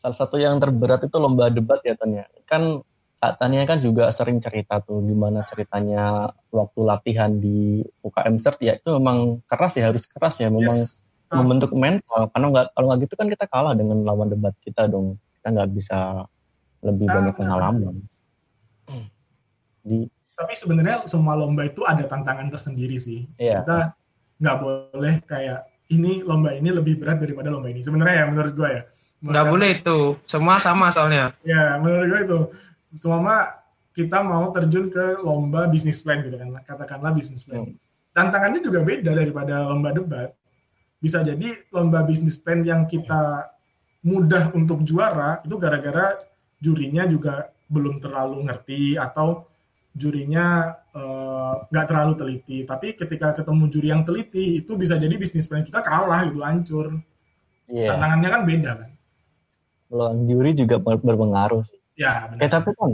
[0.00, 2.24] Salah satu yang terberat itu lomba debat ya Tania.
[2.48, 2.80] Kan
[3.20, 8.72] Kak Tania kan juga sering cerita tuh gimana ceritanya waktu latihan di UKM CERT ya
[8.80, 11.04] itu memang keras ya harus keras ya memang yes.
[11.28, 15.20] membentuk mental karena nggak kalau nggak gitu kan kita kalah dengan lawan debat kita dong
[15.40, 16.28] kita nggak bisa
[16.84, 17.94] lebih nah, banyak pengalaman.
[19.80, 20.04] Di,
[20.36, 23.24] tapi sebenarnya semua lomba itu ada tantangan tersendiri sih.
[23.40, 23.64] Iya.
[23.64, 23.78] Kita
[24.36, 27.80] nggak boleh kayak ini lomba ini lebih berat daripada lomba ini.
[27.80, 28.82] Sebenarnya ya menurut gue ya.
[29.20, 29.98] Nggak boleh itu.
[30.28, 31.32] Semua sama soalnya.
[31.40, 32.40] ya menurut gue itu.
[33.00, 33.64] Semua
[33.96, 36.52] kita mau terjun ke lomba bisnis plan gitu kan.
[36.64, 37.64] Katakanlah bisnis plan.
[37.64, 37.76] Hmm.
[38.12, 40.32] Tantangannya juga beda daripada lomba debat.
[41.00, 43.48] Bisa jadi lomba bisnis plan yang kita
[44.00, 46.16] mudah untuk juara itu gara-gara
[46.60, 49.46] jurinya juga belum terlalu ngerti atau
[49.90, 52.58] jurinya eh, nggak uh, terlalu teliti.
[52.66, 56.98] Tapi ketika ketemu juri yang teliti itu bisa jadi bisnis plan kita kalah gitu hancur.
[57.70, 57.94] Yeah.
[57.94, 58.90] Tantangannya kan beda kan.
[59.90, 61.78] Kalau juri juga berpengaruh sih.
[61.98, 62.40] Ya, benar.
[62.46, 62.90] Eh, tapi kan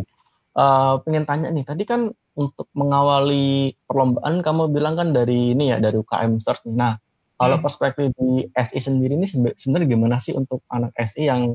[0.56, 5.80] uh, pengen tanya nih, tadi kan untuk mengawali perlombaan kamu bilang kan dari ini ya
[5.80, 6.68] dari UKM Search.
[6.68, 6.96] Nah,
[7.36, 7.64] kalau hmm.
[7.64, 11.52] perspektif di SI sendiri ini sebenarnya gimana sih untuk anak SI yang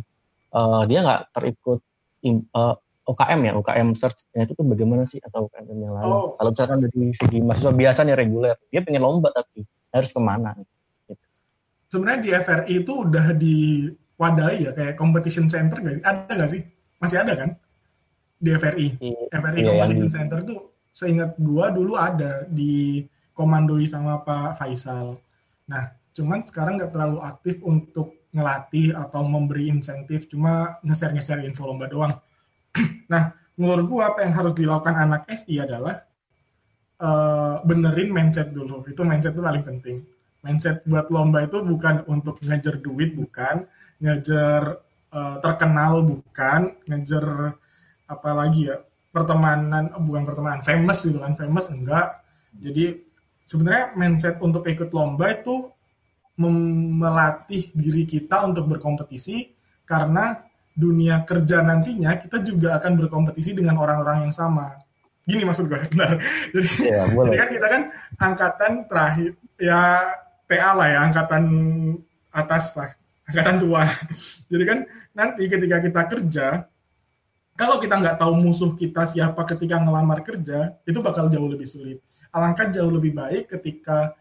[0.53, 1.81] uh, dia nggak terikut
[2.21, 2.75] im, uh, eh,
[3.09, 6.05] UKM ya, UKM search ya itu tuh bagaimana sih atau UKM yang lain?
[6.05, 6.37] Oh.
[6.37, 10.53] Kalau misalkan dari segi mahasiswa biasa nih reguler, dia pengen lomba tapi harus ke mana?
[11.09, 11.25] Gitu.
[11.91, 16.03] Sebenarnya di FRI itu udah diwadahi ya kayak competition center nggak sih?
[16.05, 16.61] Ada nggak sih?
[17.01, 17.49] Masih ada kan?
[18.37, 18.87] Di FRI.
[19.01, 20.13] Di, FRI iya, Competition di...
[20.13, 20.59] Center tuh
[20.93, 23.01] seingat gua dulu ada di
[23.33, 25.17] komandoi sama Pak Faisal
[25.71, 31.87] Nah, cuman sekarang nggak terlalu aktif untuk ngelatih atau memberi insentif, cuma nge-share-nge-share info lomba
[31.87, 32.13] doang.
[33.11, 36.03] nah, menurut gua apa yang harus dilakukan anak SI adalah
[36.99, 38.83] uh, benerin mindset dulu.
[38.87, 40.03] Itu mindset itu paling penting.
[40.43, 43.63] Mindset buat lomba itu bukan untuk ngejar duit, bukan
[44.01, 47.55] ngejar uh, terkenal, bukan ngejar
[48.11, 52.23] apa lagi ya pertemanan, bukan pertemanan famous gitu kan, famous enggak.
[52.57, 53.10] Jadi
[53.45, 55.69] sebenarnya mindset untuk ikut lomba itu
[56.39, 59.53] melatih diri kita untuk berkompetisi
[59.85, 64.79] karena dunia kerja nantinya kita juga akan berkompetisi dengan orang-orang yang sama.
[65.27, 66.17] Gini maksud gue, benar.
[66.49, 67.81] Jadi, ya, jadi kan kita kan
[68.17, 69.29] angkatan terakhir,
[69.61, 69.81] ya
[70.49, 71.43] TA lah ya, angkatan
[72.31, 72.89] atas lah,
[73.29, 73.83] angkatan tua.
[74.51, 74.79] Jadi kan
[75.13, 76.47] nanti ketika kita kerja,
[77.53, 82.01] kalau kita nggak tahu musuh kita siapa ketika ngelamar kerja, itu bakal jauh lebih sulit
[82.31, 84.15] alangkah jauh lebih baik ketika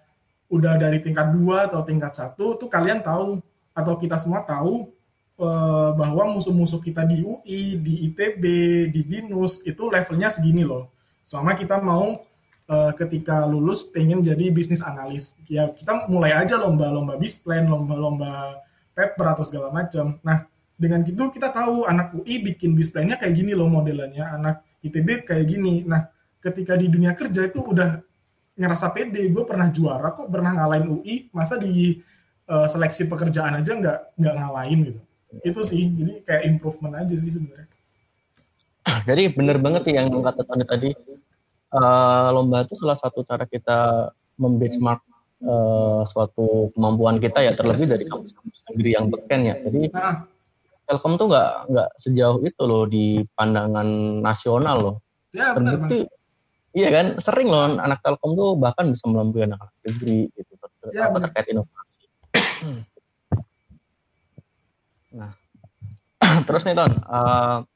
[0.50, 3.38] udah dari tingkat dua atau tingkat satu tuh kalian tahu
[3.70, 4.90] atau kita semua tahu
[5.38, 8.42] uh, bahwa musuh-musuh kita di UI, di ITB,
[8.90, 10.90] di BINUS itu levelnya segini loh.
[11.22, 12.18] Soalnya kita mau
[12.66, 15.38] uh, ketika lulus pengen jadi bisnis analis.
[15.46, 18.60] Ya kita mulai aja lomba-lomba bisplan, lomba-lomba
[18.92, 20.18] paper atau segala macam.
[20.26, 20.44] Nah,
[20.74, 25.46] dengan gitu kita tahu anak UI bikin bisplannya kayak gini loh modelannya, anak ITB kayak
[25.46, 25.86] gini.
[25.86, 28.00] Nah, ketika di dunia kerja itu udah
[28.56, 29.28] ngerasa pede.
[29.32, 32.00] Gue pernah juara kok pernah ngalahin UI masa di
[32.48, 35.00] uh, seleksi pekerjaan aja nggak nggak ngalahin gitu.
[35.46, 37.68] Itu sih jadi kayak improvement aja sih sebenarnya.
[39.08, 40.90] Jadi bener banget sih yang kata Tony tadi.
[41.70, 45.06] Uh, lomba itu salah satu cara kita membenchmark
[45.44, 49.54] uh, suatu kemampuan kita ya terlebih dari kampus-kampus negeri yang beken ya.
[49.62, 50.26] Jadi nah.
[50.90, 53.86] Telkom tuh nggak nggak sejauh itu loh di pandangan
[54.18, 54.96] nasional loh.
[55.30, 56.10] Ya, terbukti
[56.70, 60.54] Iya kan, sering loh anak Telkom tuh bahkan bisa melampaui anak negeri gitu
[60.94, 62.06] ya, apa terkait inovasi.
[65.18, 65.34] nah,
[66.46, 67.66] terus nih Ton, uh,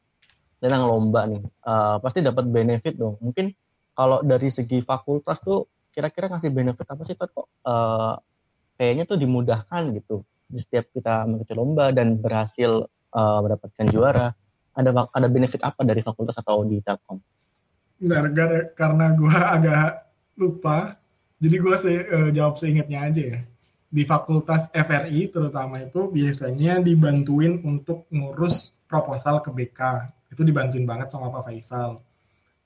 [0.62, 3.18] tentang lomba nih, uh, pasti dapat benefit dong.
[3.18, 3.50] Mungkin
[3.98, 7.50] kalau dari segi fakultas tuh kira-kira ngasih benefit apa sih Ton kok?
[7.66, 8.14] Uh,
[8.78, 14.30] kayaknya tuh dimudahkan gitu di setiap kita mengikuti lomba dan berhasil uh, mendapatkan juara.
[14.74, 17.18] Ada ada benefit apa dari fakultas atau di Telkom?
[18.04, 20.04] Bentar, gara, karena gue agak
[20.36, 21.00] lupa,
[21.40, 23.40] jadi gue se uh, jawab seingatnya aja ya.
[23.88, 29.80] Di fakultas FRI terutama itu biasanya dibantuin untuk ngurus proposal ke BK.
[30.28, 32.04] Itu dibantuin banget sama Pak Faisal.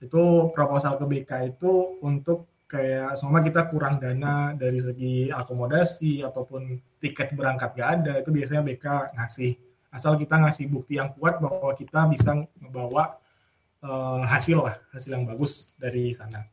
[0.02, 6.76] Itu proposal ke BK itu untuk kayak semua kita kurang dana dari segi akomodasi ataupun
[7.00, 9.52] tiket berangkat gak ada itu biasanya BK ngasih
[9.88, 13.16] asal kita ngasih bukti yang kuat bahwa kita bisa ngebawa
[13.82, 16.46] uh, hasil lah, hasil yang bagus dari sana.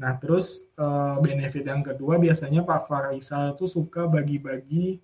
[0.00, 4.96] Nah, terus uh, benefit yang kedua biasanya Pak Faisal tuh suka bagi-bagi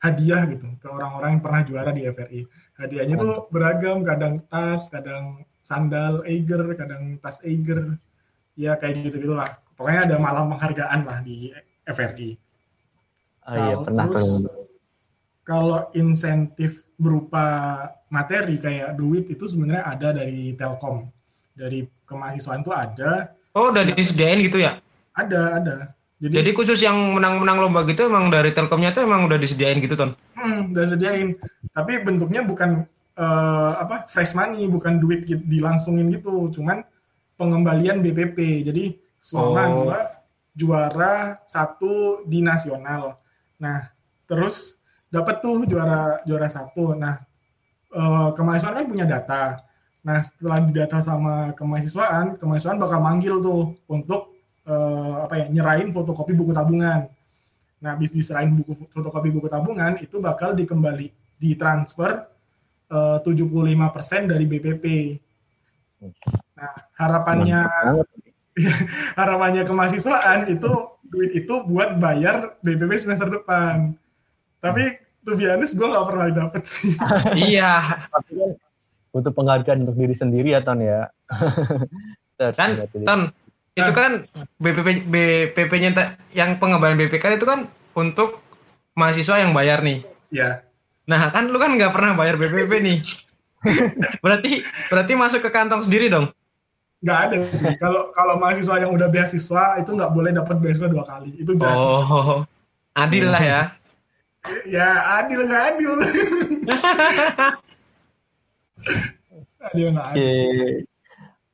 [0.00, 2.40] hadiah gitu ke orang-orang yang pernah juara di FRI.
[2.80, 8.00] Hadiahnya tuh beragam, kadang tas, kadang sandal Eiger, kadang tas Eiger.
[8.58, 9.60] Ya kayak gitu-gitulah.
[9.78, 11.52] Pokoknya ada malam penghargaan lah di
[11.86, 12.36] FRI.
[13.40, 14.28] Oh iya, pernah terus,
[15.50, 21.10] Kalau insentif berupa materi kayak duit itu sebenarnya ada dari Telkom.
[21.58, 23.34] Dari kemahasiswaan itu ada.
[23.58, 24.78] Oh udah disediain gitu ya?
[25.10, 25.76] Ada ada.
[26.22, 29.98] Jadi, jadi khusus yang menang-menang lomba gitu emang dari Telkomnya tuh emang udah disediain gitu
[29.98, 30.14] ton?
[30.38, 31.34] Hmm, udah disediain.
[31.74, 32.86] Tapi bentuknya bukan
[33.18, 36.46] uh, apa fresh money bukan duit dilangsungin gitu.
[36.54, 36.86] Cuman
[37.34, 39.74] pengembalian BPP jadi selama oh.
[39.82, 40.00] gua
[40.54, 43.18] juara satu di nasional.
[43.58, 43.90] Nah
[44.30, 44.78] terus
[45.10, 47.18] dapat tuh juara juara satu nah
[47.94, 49.42] uh, kemahasiswaan kan punya data.
[50.00, 54.32] Nah setelah didata sama kemahasiswaan, kemahasiswaan bakal manggil tuh untuk
[54.64, 57.10] uh, apa ya nyerahin fotokopi buku tabungan.
[57.80, 62.28] Nah bis diserahin buku fotokopi buku tabungan itu bakal dikembali ditransfer
[62.92, 64.84] eh, uh, 75% dari BPP.
[66.56, 67.60] Nah harapannya
[69.20, 70.68] harapannya kemahasiswaan itu
[71.08, 73.96] duit itu buat bayar BPP semester depan.
[74.60, 74.84] Tapi
[75.24, 76.92] tuh biasanya gue gak pernah dapet sih.
[77.50, 78.04] iya.
[78.08, 78.50] Tapi kan
[79.10, 81.08] butuh penghargaan untuk diri sendiri ya Ton ya.
[82.56, 82.70] kan
[83.04, 83.20] Ton,
[83.76, 84.24] itu kan
[84.56, 88.40] BPP BPP-nya yang pengembalian BPK itu kan untuk
[88.96, 90.04] mahasiswa yang bayar nih.
[90.32, 90.64] Iya.
[91.04, 92.98] Nah kan lu kan nggak pernah bayar BPP nih.
[94.24, 96.32] berarti berarti masuk ke kantong sendiri dong?
[97.04, 97.36] Nggak ada.
[97.76, 101.36] Kalau kalau mahasiswa yang udah beasiswa itu nggak boleh dapat beasiswa dua kali.
[101.36, 101.72] Itu jadi.
[101.76, 102.44] Oh,
[102.96, 103.62] adil lah ya
[104.68, 104.88] ya
[105.20, 105.92] adil nggak adil?
[109.60, 110.88] Adil nggak adil.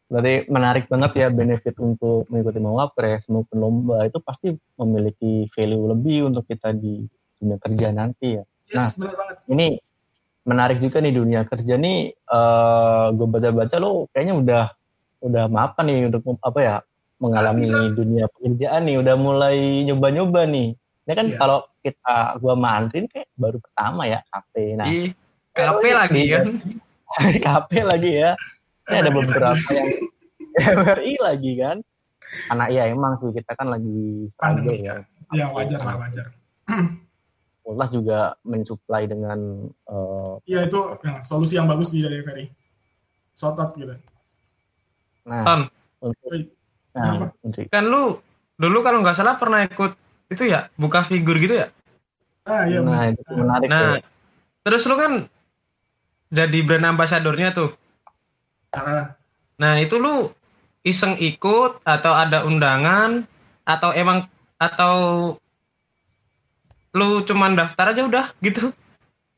[0.07, 6.31] Berarti menarik banget ya benefit untuk mengikuti mawapres maupun lomba itu pasti memiliki value lebih
[6.31, 7.03] untuk kita di
[7.43, 8.45] dunia kerja nanti ya.
[8.71, 9.37] Yes, nah banget.
[9.51, 9.67] ini
[10.47, 12.15] menarik juga nih dunia kerja nih.
[12.23, 14.65] Uh, gue baca-baca lo kayaknya udah
[15.27, 16.77] udah apa nih untuk apa ya
[17.19, 18.97] mengalami dunia pekerjaan nih.
[19.03, 20.79] Udah mulai nyoba-nyoba nih.
[20.79, 21.39] Ini kan yeah.
[21.39, 24.55] kalau kita gua mantrin kayak baru pertama ya KP.
[24.75, 25.15] Nah, Ih,
[25.55, 26.47] KP lagi kan.
[27.47, 28.31] KP lagi ya.
[28.87, 29.89] Ini ada beberapa yang
[30.57, 31.77] MRI lagi kan.
[32.51, 35.07] Anak ya emang tuh kita kan lagi struggle ya.
[35.31, 36.27] Ya wajar lah wajar.
[37.67, 42.47] Ulas juga mensuplai dengan uh, Iya itu ya, solusi yang bagus di dari Ferry.
[43.35, 43.95] Sotot gitu.
[45.27, 45.61] Nah, Ton,
[45.99, 46.47] untuk,
[46.95, 47.27] nah,
[47.67, 48.23] kan lu
[48.57, 49.99] dulu kalau nggak salah pernah ikut
[50.31, 51.69] itu ya buka figur gitu ya
[52.47, 54.07] ah iya nah itu menarik nah tuh.
[54.63, 55.13] terus lu kan
[56.27, 57.71] jadi brand ambasadornya tuh.
[58.75, 59.15] Ah.
[59.57, 60.31] nah itu lu
[60.87, 63.27] iseng ikut atau ada undangan
[63.67, 64.95] atau emang atau
[66.97, 68.73] lu cuman daftar aja udah gitu?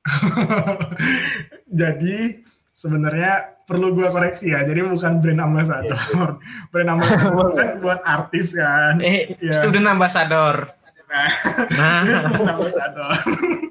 [1.80, 6.38] Jadi sebenarnya perlu gue koreksi ya jadi bukan brand ambassador.
[6.72, 9.02] Brand ambassador kan buat artis kan.
[9.02, 9.52] Eh, ya.
[9.52, 10.70] student ambassador
[11.08, 11.28] Nah,
[11.72, 12.02] nah.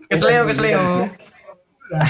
[0.10, 1.06] kesleo kesleo.
[1.88, 2.10] Nah,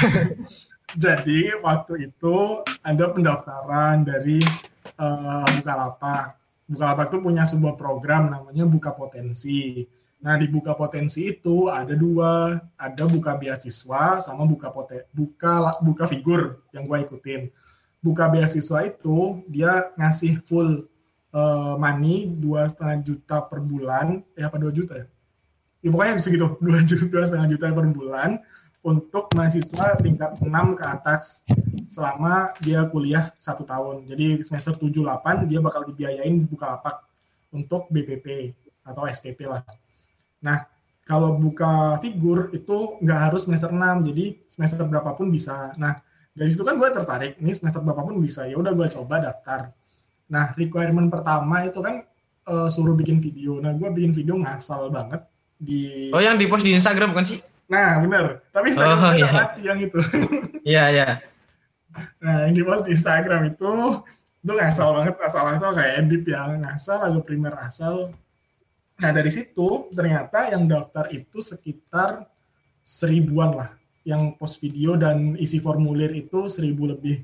[0.96, 4.40] jadi waktu itu ada pendaftaran dari
[4.98, 6.40] uh, Bukalapak.
[6.68, 9.84] Bukalapak tuh punya sebuah program namanya Buka Potensi.
[10.24, 16.10] Nah, di Buka Potensi itu ada dua, ada buka beasiswa sama buka poten, buka buka
[16.10, 17.42] figur yang gue ikutin.
[18.02, 20.90] Buka beasiswa itu dia ngasih full
[21.38, 25.08] uh, money dua setengah juta per bulan, eh apa dua juta ya?
[25.88, 28.30] Ya pokoknya segitu, dua juta dua setengah juta per bulan
[28.84, 31.48] untuk mahasiswa tingkat 6 ke atas
[31.88, 34.04] selama dia kuliah satu tahun.
[34.04, 37.08] Jadi semester 7-8 dia bakal dibiayain buka lapak
[37.56, 38.52] untuk BPP
[38.84, 39.64] atau SPP lah.
[40.44, 40.68] Nah,
[41.08, 45.72] kalau buka figur itu nggak harus semester 6, jadi semester berapapun bisa.
[45.80, 46.04] Nah,
[46.36, 48.44] dari situ kan gue tertarik, ini semester berapapun bisa.
[48.44, 49.72] Ya udah gue coba daftar.
[50.28, 52.04] Nah, requirement pertama itu kan
[52.52, 53.64] uh, suruh bikin video.
[53.64, 55.24] Nah, gue bikin video ngasal banget
[55.58, 57.40] di Oh, yang di post di Instagram bukan sih?
[57.68, 58.42] Nah, bener.
[58.56, 59.30] Tapi Instagram oh, iya.
[59.60, 60.00] yang itu.
[60.68, 61.10] Iya, iya.
[62.20, 63.72] Nah, yang di post di Instagram itu
[64.44, 68.12] itu ngasal banget, asal-asal kayak edit ya, ngasal, lagu primer asal.
[68.98, 72.28] Nah, dari situ ternyata yang daftar itu sekitar
[72.84, 73.70] seribuan lah.
[74.08, 77.24] Yang post video dan isi formulir itu seribu lebih.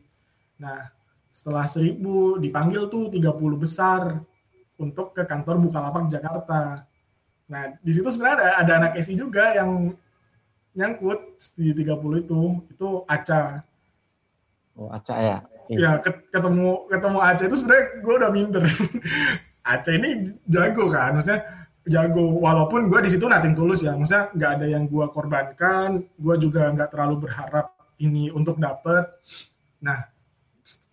[0.60, 0.88] Nah,
[1.34, 4.22] setelah seribu dipanggil tuh 30 besar
[4.78, 6.86] untuk ke kantor Bukalapak Jakarta.
[7.48, 9.94] Nah, di situ sebenarnya ada, ada anak SI juga yang
[10.74, 12.40] nyangkut di 30 itu
[12.72, 13.62] itu Aca.
[14.74, 15.38] Oh, Aca ya.
[15.72, 18.64] Ya, ketemu ketemu Aca itu sebenarnya gue udah minder.
[19.74, 21.40] Aca ini jago kan, maksudnya
[21.88, 26.36] jago walaupun gue di situ nating tulus ya, maksudnya nggak ada yang gue korbankan, gue
[26.40, 29.08] juga nggak terlalu berharap ini untuk dapet.
[29.80, 30.12] Nah,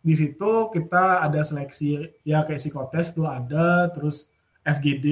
[0.01, 4.31] di situ kita ada seleksi ya kayak psikotes tuh ada, terus
[4.63, 5.07] FGD,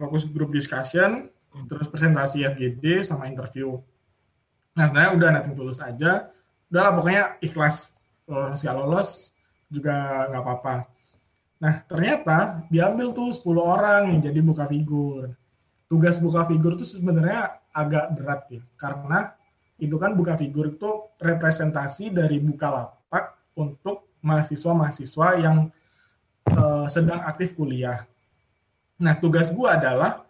[0.00, 1.28] fokus group discussion,
[1.68, 3.76] terus presentasi FGD sama interview.
[4.72, 6.32] Nah, sebenarnya udah nating tulus aja.
[6.72, 7.92] Udah lah pokoknya ikhlas
[8.24, 9.10] lolos gak lolos
[9.68, 10.74] juga nggak apa-apa.
[11.60, 15.36] Nah, ternyata diambil tuh 10 orang yang jadi buka figur.
[15.90, 19.34] Tugas buka figur tuh sebenarnya agak berat ya, karena
[19.82, 25.66] itu kan buka figur itu representasi dari buka lapak untuk mahasiswa-mahasiswa yang
[26.46, 28.06] uh, sedang aktif kuliah.
[29.00, 30.28] Nah, tugas gue adalah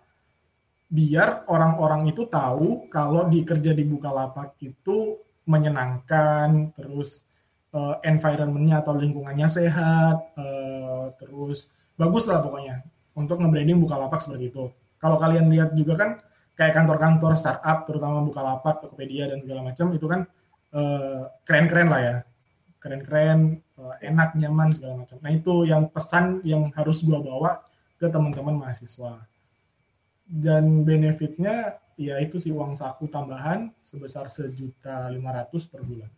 [0.91, 7.27] biar orang-orang itu tahu kalau di kerja di Bukalapak itu menyenangkan, terus
[7.75, 12.87] uh, environmentnya atau lingkungannya sehat, uh, terus bagus lah pokoknya
[13.19, 14.71] untuk nge-branding Bukalapak seperti itu.
[14.99, 16.11] Kalau kalian lihat juga kan
[16.55, 20.27] kayak kantor-kantor startup, terutama Bukalapak, Tokopedia dan segala macam itu kan
[20.71, 22.17] keren keren-keren lah ya,
[22.79, 25.19] keren-keren, uh, enak, nyaman segala macam.
[25.19, 27.59] Nah itu yang pesan yang harus gua bawa
[28.01, 29.29] ke teman-teman mahasiswa
[30.25, 36.09] dan benefitnya ya itu sih uang saku tambahan sebesar sejuta lima ratus per bulan.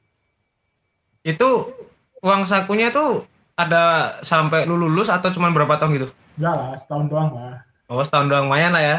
[1.27, 1.75] Itu
[2.23, 3.27] uang sakunya tuh
[3.59, 6.09] ada sampai lu lulus atau cuma berapa tahun gitu?
[6.39, 7.67] Enggak lah, setahun doang lah.
[7.91, 8.99] Oh, setahun doang lumayan lah ya.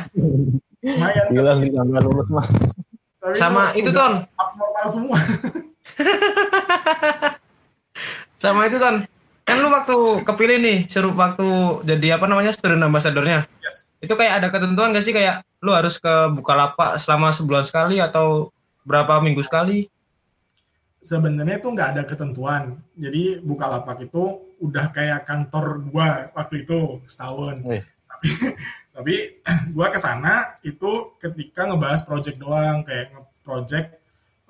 [0.83, 1.25] lumayan.
[1.31, 2.49] Gila nih sampai lulus mas.
[3.23, 4.13] Tapi Sama itu, itu Ton.
[4.35, 5.15] Abnormal semua.
[8.43, 9.07] Sama itu Ton.
[9.43, 11.47] Kan lu waktu kepilih nih, seru waktu
[11.83, 13.47] jadi apa namanya student ambassadornya.
[13.59, 18.03] Yes itu kayak ada ketentuan gak sih kayak lu harus ke Bukalapak selama sebulan sekali
[18.03, 18.51] atau
[18.83, 19.87] berapa minggu sekali?
[20.99, 22.83] Sebenarnya itu nggak ada ketentuan.
[22.99, 27.63] Jadi Bukalapak itu udah kayak kantor gua waktu itu setahun.
[27.71, 27.83] Eh.
[27.83, 28.27] Tapi
[28.91, 29.15] tapi
[29.75, 33.87] gua ke sana itu ketika ngebahas project doang kayak nge-project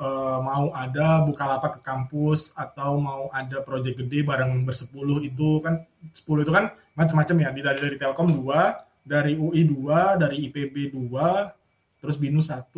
[0.03, 5.87] uh, mau ada Bukalapak ke kampus atau mau ada project gede bareng bersepuluh itu kan
[6.11, 11.99] sepuluh itu kan macam-macam ya dari dari Telkom dua dari UI 2, dari IPB 2,
[11.99, 12.71] terus BINUS 1,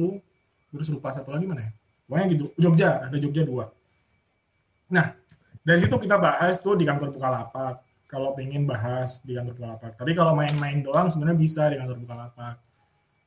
[0.73, 1.71] terus lupa satu lagi mana ya?
[2.05, 4.93] Pokoknya gitu, Jogja, ada Jogja 2.
[4.93, 5.13] Nah,
[5.61, 9.91] dari situ kita bahas tuh di kantor Bukalapak, kalau pengen bahas di kantor Bukalapak.
[9.97, 12.55] Tapi kalau main-main doang sebenarnya bisa di kantor Bukalapak.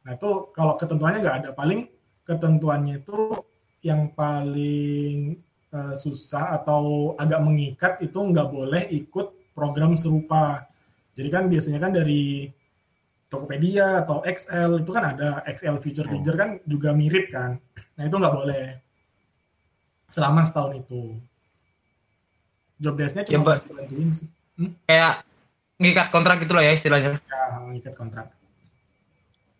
[0.06, 1.87] Nah itu kalau ketentuannya nggak ada, paling
[2.26, 3.42] ketentuannya itu
[3.83, 5.38] yang paling
[5.71, 10.67] uh, susah atau agak mengikat itu nggak boleh ikut program serupa.
[11.19, 12.47] Jadi kan biasanya kan dari
[13.29, 17.61] Tokopedia atau XL itu kan ada XL feature-feature kan juga mirip kan.
[18.01, 18.64] Nah itu nggak boleh
[20.09, 21.20] selama setahun itu.
[22.81, 24.29] Job desk-nya cuma ya, bantuin sih.
[24.57, 24.72] Hmm?
[24.89, 25.26] Kayak
[25.76, 27.20] ngikat kontrak gitu lah ya istilahnya.
[27.20, 28.33] Ya, ngikat kontrak.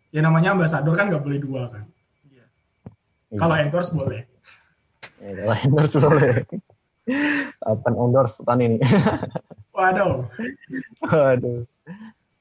[0.09, 1.85] Ya namanya ambasador kan nggak boleh dua kan.
[3.29, 3.39] Iya.
[3.45, 4.21] Kalau endorse boleh.
[5.21, 6.31] Ya, kalau endorse boleh.
[7.61, 8.77] Kapan endorse tahun ini?
[9.77, 10.29] Waduh.
[11.05, 11.59] Waduh.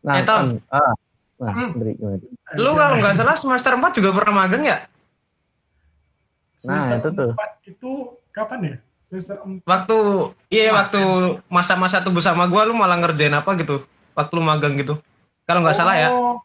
[0.03, 0.61] Nah, eh, Tom.
[0.67, 0.93] Kan, ah,
[1.38, 1.69] Nah, hmm.
[1.77, 1.93] Beri,
[2.57, 4.89] Lu kalau nggak salah semester 4 juga pernah magang ya?
[6.65, 7.31] Nah, semester nah, itu tuh.
[7.69, 7.91] itu
[8.33, 8.75] kapan ya?
[9.07, 9.61] Semester 4.
[9.61, 9.97] Waktu
[10.49, 11.01] iya waktu
[11.45, 13.85] masa-masa tuh bersama gua lu malah ngerjain apa gitu?
[14.17, 14.97] waktu lu magang gitu.
[15.45, 16.09] Kalau nggak salah ya.
[16.09, 16.41] Oh,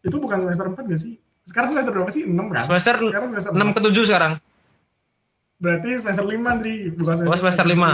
[0.00, 1.20] Itu bukan semester 4 gak sih?
[1.46, 2.26] Sekarang semester berapa sih?
[2.26, 2.62] 6 kan?
[2.66, 4.32] Semester Sekarang semester 6 ke 7 sekarang.
[5.56, 6.74] Berarti semester 5, Tri.
[6.92, 7.88] Bukan semester, Oh, semester 5.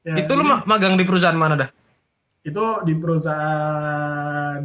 [0.00, 1.70] Ya, itu lu ma- magang di perusahaan mana dah?
[2.40, 4.60] Itu di perusahaan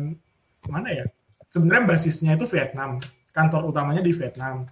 [0.66, 1.06] mana ya?
[1.46, 3.00] Sebenarnya basisnya itu Vietnam.
[3.32, 4.66] Kantor utamanya di Vietnam.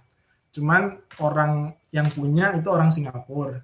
[0.50, 0.82] Cuman
[1.20, 3.60] orang yang punya itu orang Singapura.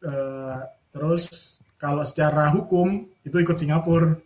[0.00, 0.58] Eh,
[0.90, 1.30] terus
[1.74, 4.18] kalau secara hukum itu ikut Singapura.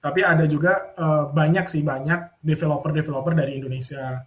[0.00, 4.22] Tapi ada juga eh, banyak sih banyak developer-developer dari Indonesia.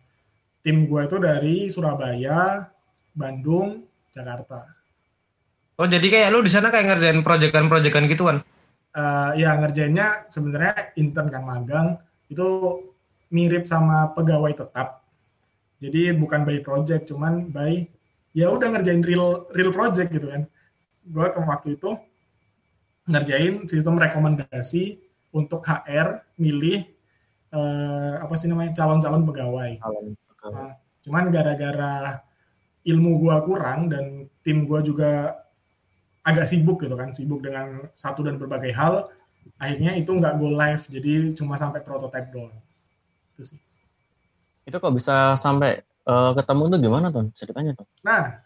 [0.60, 2.68] Tim gue itu dari Surabaya,
[3.16, 4.68] Bandung, Jakarta.
[5.80, 8.44] Oh, jadi kayak lu di sana kayak ngerjain proyekan-proyekan gitu kan?
[8.90, 11.88] Eh, ya ngerjainnya sebenarnya intern kan magang
[12.28, 12.48] itu
[13.32, 15.06] mirip sama pegawai tetap.
[15.80, 17.88] Jadi bukan by project, cuman by
[18.36, 20.44] ya udah ngerjain real real project gitu kan.
[21.08, 21.96] Gue ke waktu itu
[23.10, 25.02] ngerjain sistem rekomendasi
[25.34, 26.86] untuk HR milih
[27.50, 29.72] eh, apa sih namanya calon-calon pegawai.
[30.50, 32.22] Nah, cuman gara-gara
[32.86, 35.42] ilmu gua kurang dan tim gua juga
[36.24, 39.10] agak sibuk gitu kan, sibuk dengan satu dan berbagai hal,
[39.58, 42.54] akhirnya itu nggak go live, jadi cuma sampai prototype doang.
[43.34, 43.60] Itu sih.
[44.70, 47.88] Itu kok bisa sampai eh, ketemu tuh gimana tuh ceritanya tuh?
[48.06, 48.38] Nah,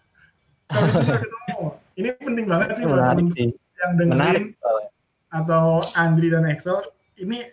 [0.71, 1.59] kalau sudah ketemu,
[1.99, 3.19] ini penting banget sih buat.
[3.83, 4.45] Yang dengerin Menarik
[5.33, 6.79] atau Andri dan Excel,
[7.19, 7.43] ini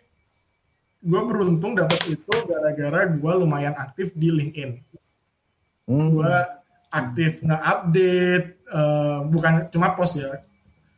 [1.01, 5.01] gue beruntung dapat itu gara-gara gue lumayan aktif di LinkedIn.
[5.91, 6.14] Hmm.
[6.14, 6.35] gue
[6.95, 10.39] aktif nge-update eh, bukan cuma post ya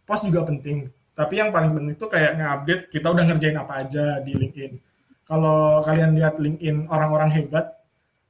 [0.04, 4.20] post juga penting tapi yang paling penting itu kayak nge-update kita udah ngerjain apa aja
[4.20, 4.72] di LinkedIn
[5.24, 7.72] kalau kalian lihat LinkedIn orang-orang hebat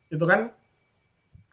[0.07, 0.55] itu kan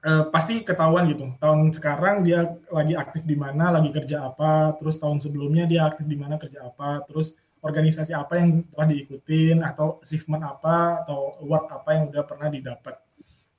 [0.05, 4.99] eh, pasti ketahuan gitu tahun sekarang dia lagi aktif di mana lagi kerja apa terus
[5.01, 9.99] tahun sebelumnya dia aktif di mana kerja apa terus organisasi apa yang telah diikutin atau
[9.99, 12.95] achievement apa atau award apa yang udah pernah didapat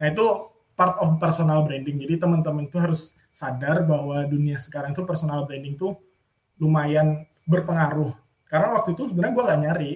[0.01, 0.27] nah itu
[0.81, 2.01] part of personal branding.
[2.01, 6.01] Jadi teman-teman itu harus sadar bahwa dunia sekarang itu personal branding tuh
[6.57, 8.17] lumayan berpengaruh.
[8.49, 9.93] Karena waktu itu sebenarnya gue gak nyari.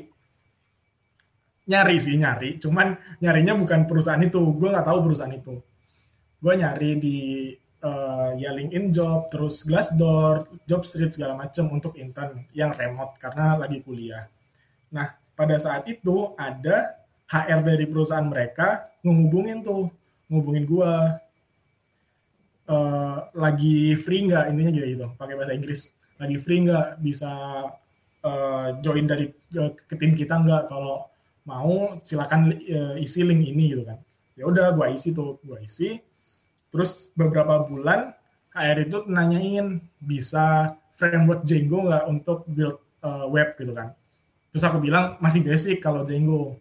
[1.64, 2.50] Nyari sih, nyari.
[2.60, 4.44] Cuman nyarinya bukan perusahaan itu.
[4.60, 5.56] Gue gak tahu perusahaan itu.
[6.44, 7.18] Gue nyari di
[7.80, 13.80] eh, ya LinkedIn Job, terus Glassdoor, Jobstreet segala macam untuk intern yang remote karena lagi
[13.80, 14.28] kuliah.
[14.92, 17.00] Nah, pada saat itu ada
[17.32, 19.88] HR dari perusahaan mereka ngehubungin tuh
[20.28, 21.16] ngubungin gua
[22.68, 25.80] eh, lagi free nggak intinya gitu gitu pakai bahasa Inggris.
[26.20, 27.32] Lagi free nggak bisa
[28.20, 31.08] eh, join dari ke, ke tim kita nggak kalau
[31.48, 33.98] mau silakan eh, isi link ini gitu kan.
[34.36, 36.00] Ya udah gua isi tuh gua isi
[36.74, 38.10] terus beberapa bulan
[38.50, 43.54] HR itu nanyain bisa framework Django nggak untuk build eh, web?
[43.54, 43.94] Gitu kan.
[44.50, 46.58] Terus aku bilang masih basic kalau Django.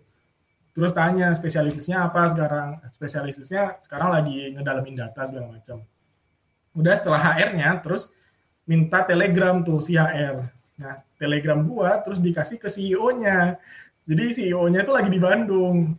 [0.74, 2.78] Terus tanya spesialisnya apa sekarang?
[2.94, 5.82] Spesialisnya sekarang lagi ngedalamin data segala macam.
[6.78, 8.14] Udah setelah HR-nya terus
[8.70, 13.62] minta telegram tuh si HR nah telegram gua terus dikasih ke CEO-nya
[14.04, 15.96] jadi CEO-nya itu lagi di Bandung.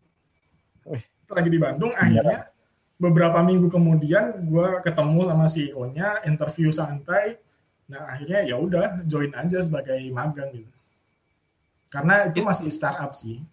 [0.85, 1.05] Wih.
[1.25, 2.53] lagi di Bandung akhirnya
[2.97, 7.39] beberapa minggu kemudian gua ketemu sama CEO-nya interview santai
[7.85, 10.75] nah akhirnya ya udah join aja sebagai magang gitu
[11.93, 13.45] karena itu masih startup sih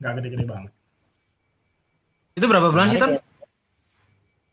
[0.00, 0.72] nggak gede-gede banget.
[2.36, 3.16] Itu berapa bulan sih, Ton?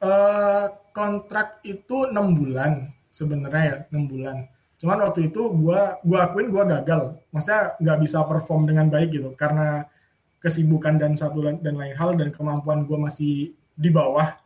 [0.04, 0.66] Eh
[0.96, 4.38] kontrak itu enam bulan sebenarnya ya enam bulan.
[4.80, 7.20] Cuman waktu itu gua gua akuin gua gagal.
[7.32, 9.88] Maksudnya nggak bisa perform dengan baik gitu karena
[10.44, 14.38] kesibukan dan satu dan lain hal dan kemampuan gua masih di bawah.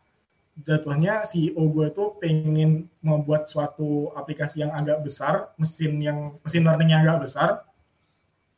[0.58, 6.98] Jatuhnya CEO gue itu pengen membuat suatu aplikasi yang agak besar, mesin yang mesin learning
[6.98, 7.50] yang agak besar.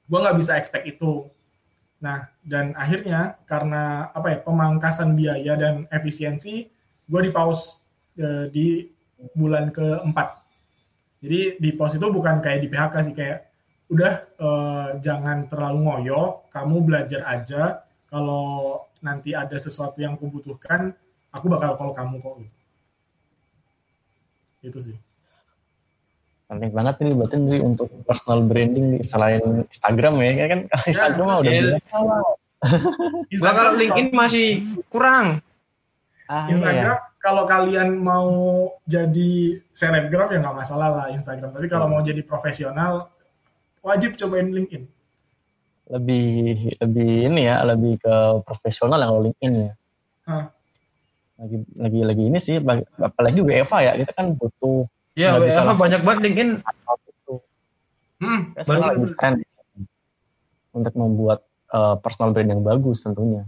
[0.09, 1.28] Gua nggak bisa expect itu.
[1.99, 6.72] Nah, dan akhirnya karena apa ya pemangkasan biaya dan efisiensi,
[7.05, 7.78] gue di pause
[8.15, 8.88] eh, di
[9.36, 10.39] bulan keempat.
[11.20, 13.51] Jadi di pause itu bukan kayak di PHK sih kayak
[13.91, 17.84] udah eh, jangan terlalu ngoyo, kamu belajar aja.
[18.10, 18.45] Kalau
[19.05, 20.97] nanti ada sesuatu yang aku butuhkan,
[21.30, 22.36] aku bakal call kamu kok.
[22.41, 22.55] Gitu.
[24.66, 24.97] Itu sih.
[26.49, 31.26] penting banget ini berarti nih untuk personal branding nih, selain Instagram ya Ya kan Instagram
[31.30, 31.62] mah udah iya.
[31.78, 32.26] biasa lah
[33.38, 34.47] Gua kalau LinkedIn masih
[34.89, 35.45] kurang.
[36.26, 37.22] ah, Instagram iya.
[37.22, 38.30] kalau kalian mau
[38.89, 41.53] jadi selebgram ya nggak masalah lah Instagram.
[41.53, 43.14] Tapi kalau mau jadi profesional
[43.86, 44.98] wajib cobain LinkedIn.
[45.89, 46.27] Lebih
[46.77, 48.15] lebih ini ya lebih ke
[48.45, 49.71] profesional yang lo LinkedIn ya
[50.29, 50.45] Hah.
[51.41, 52.61] lagi lagi lagi ini sih
[53.01, 54.85] apalagi WFA ya kita kan butuh
[55.19, 55.75] Ya, langsung.
[55.75, 56.49] banyak banget LinkedIn.
[58.23, 59.33] Hmm, lagi tren
[60.71, 61.43] untuk membuat
[61.75, 63.43] uh, personal brand yang bagus tentunya.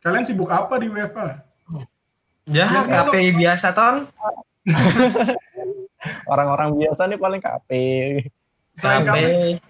[0.00, 1.44] Kalian sibuk apa di WFA?
[2.48, 4.08] Ya, KPI biasa ton.
[6.32, 8.28] Orang-orang biasa nih paling KPI.
[8.76, 9.60] KPI.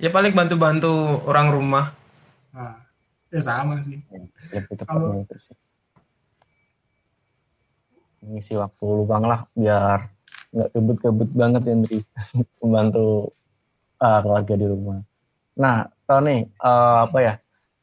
[0.00, 1.92] Ya paling bantu-bantu orang rumah.
[2.56, 2.80] Nah,
[3.28, 4.00] ya sama sih.
[4.48, 5.56] Lebih tepatnya itu sih.
[8.24, 10.08] Ngisi waktu luang lah biar
[10.56, 11.98] nggak kebut-kebut banget ya Andri
[12.64, 13.28] membantu
[14.04, 15.04] uh, keluarga di rumah.
[15.60, 17.34] Nah, Tony, uh, apa ya?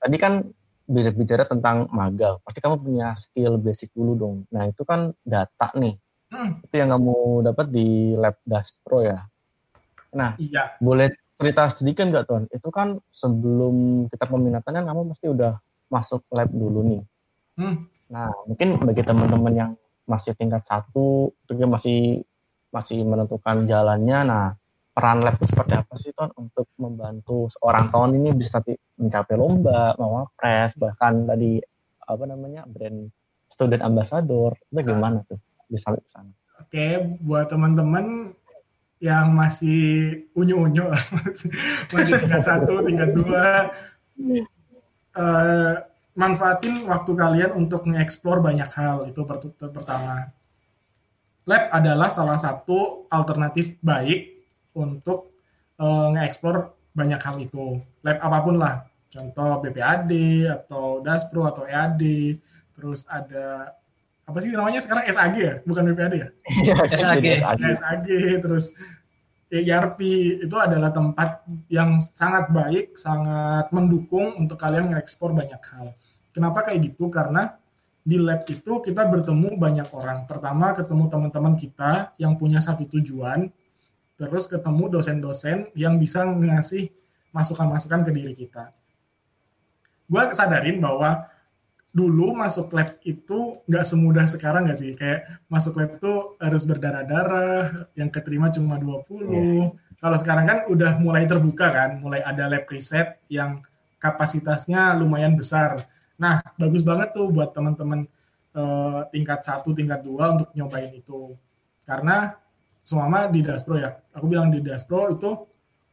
[0.02, 0.42] Tadi kan
[0.90, 4.36] bicara tentang magang, pasti kamu punya skill basic dulu dong.
[4.56, 6.00] Nah itu kan data nih,
[6.32, 6.64] hmm.
[6.64, 9.20] itu yang kamu dapat di lab Daspro ya.
[10.16, 10.80] Nah, iya.
[10.80, 12.44] boleh cerita sedikit nggak tuan?
[12.50, 15.54] Itu kan sebelum kita peminatan kan kamu pasti udah
[15.88, 17.02] masuk lab dulu nih.
[17.58, 17.88] Hmm.
[18.12, 19.72] Nah mungkin bagi teman-teman yang
[20.10, 22.00] masih tingkat satu, itu masih
[22.74, 24.20] masih menentukan jalannya.
[24.26, 24.46] Nah
[24.98, 28.58] peran lab itu seperti apa sih Ton untuk membantu seorang tahun ini bisa
[28.98, 31.62] mencapai lomba, mau press, bahkan tadi
[32.02, 33.14] apa namanya brand
[33.46, 35.38] student ambassador itu gimana tuh
[35.70, 36.34] bisa ke sana?
[36.58, 38.34] Oke, buat teman-teman
[38.98, 40.90] yang masih unyu-unyu
[41.94, 43.70] masih tingkat satu, tingkat dua,
[45.14, 45.74] uh,
[46.18, 49.22] manfaatin waktu kalian untuk mengeksplor banyak hal itu
[49.70, 50.34] pertama.
[51.48, 54.36] Lab adalah salah satu alternatif baik
[54.76, 55.32] untuk
[55.80, 57.80] uh, nge-explore banyak hal itu.
[58.04, 58.76] Lab apa pun lah.
[59.08, 60.12] Contoh BPAD
[60.52, 62.02] atau DASPRO atau EAD.
[62.76, 63.72] Terus ada
[64.28, 65.54] apa sih namanya sekarang SAG ya?
[65.64, 66.28] Bukan BPAD ya?
[67.00, 67.24] SAG.
[67.80, 68.08] SAG.
[68.44, 68.76] Terus
[69.48, 70.00] ERP
[70.44, 75.96] itu adalah tempat yang sangat baik, sangat mendukung untuk kalian nge-explore banyak hal.
[76.36, 77.08] Kenapa kayak gitu?
[77.08, 77.56] Karena
[78.04, 80.28] di lab itu kita bertemu banyak orang.
[80.28, 83.48] Pertama ketemu teman-teman kita yang punya satu tujuan,
[84.20, 86.92] terus ketemu dosen-dosen yang bisa ngasih
[87.32, 88.76] masukan-masukan ke diri kita.
[90.08, 91.28] Gue kesadarin bahwa
[91.98, 94.94] dulu masuk lab itu nggak semudah sekarang nggak sih?
[94.94, 99.26] Kayak masuk lab itu harus berdarah-darah, yang keterima cuma 20.
[99.34, 99.74] Yeah.
[99.98, 103.66] Kalau sekarang kan udah mulai terbuka kan, mulai ada lab riset yang
[103.98, 105.90] kapasitasnya lumayan besar.
[106.22, 108.06] Nah, bagus banget tuh buat teman-teman
[108.54, 111.34] uh, tingkat satu, tingkat dua untuk nyobain itu.
[111.82, 112.38] Karena
[112.86, 113.98] semua di Daspro ya.
[114.14, 115.34] Aku bilang di Daspro itu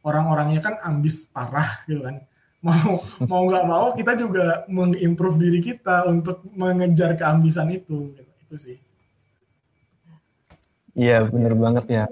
[0.05, 2.21] orang-orangnya kan ambis parah gitu kan.
[2.63, 8.13] Mau mau nggak mau kita juga mengimprove diri kita untuk mengejar keambisan itu.
[8.15, 8.31] Gitu.
[8.45, 8.77] Itu sih.
[10.95, 12.05] Iya bener banget ya.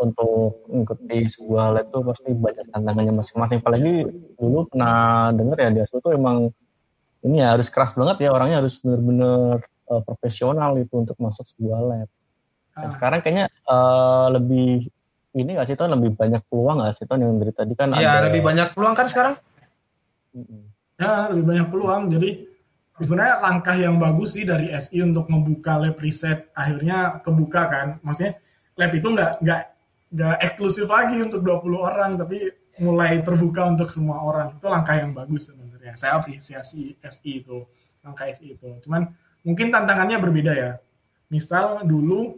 [0.00, 0.64] Untuk
[1.04, 3.60] di sebuah lab tuh pasti banyak tantangannya masing-masing.
[3.60, 4.08] Apalagi
[4.40, 6.48] dulu pernah denger ya Daspro tuh emang
[7.20, 9.60] ini ya harus keras banget ya orangnya harus bener-bener
[9.92, 12.08] uh, profesional itu untuk masuk sebuah lab
[12.80, 12.92] dan ah.
[12.94, 14.88] sekarang kayaknya uh, lebih
[15.30, 17.94] ini nggak sih tuh lebih banyak peluang nggak sih tuh yang dari tadi kan?
[17.94, 18.26] Iya ada...
[18.30, 19.34] lebih banyak peluang kan sekarang?
[21.00, 22.02] Ya lebih banyak peluang.
[22.12, 22.30] Jadi
[23.00, 27.88] sebenarnya langkah yang bagus sih dari SI untuk membuka lab riset akhirnya kebuka kan.
[28.04, 28.36] Maksudnya
[28.76, 29.62] lab itu nggak nggak
[30.10, 32.50] nggak eksklusif lagi untuk 20 orang tapi
[32.80, 34.60] mulai terbuka untuk semua orang.
[34.60, 35.96] Itu langkah yang bagus sebenarnya.
[35.96, 37.64] Saya apresiasi SI itu
[38.04, 38.68] langkah SI itu.
[38.84, 39.08] Cuman
[39.40, 40.72] mungkin tantangannya berbeda ya.
[41.32, 42.36] Misal dulu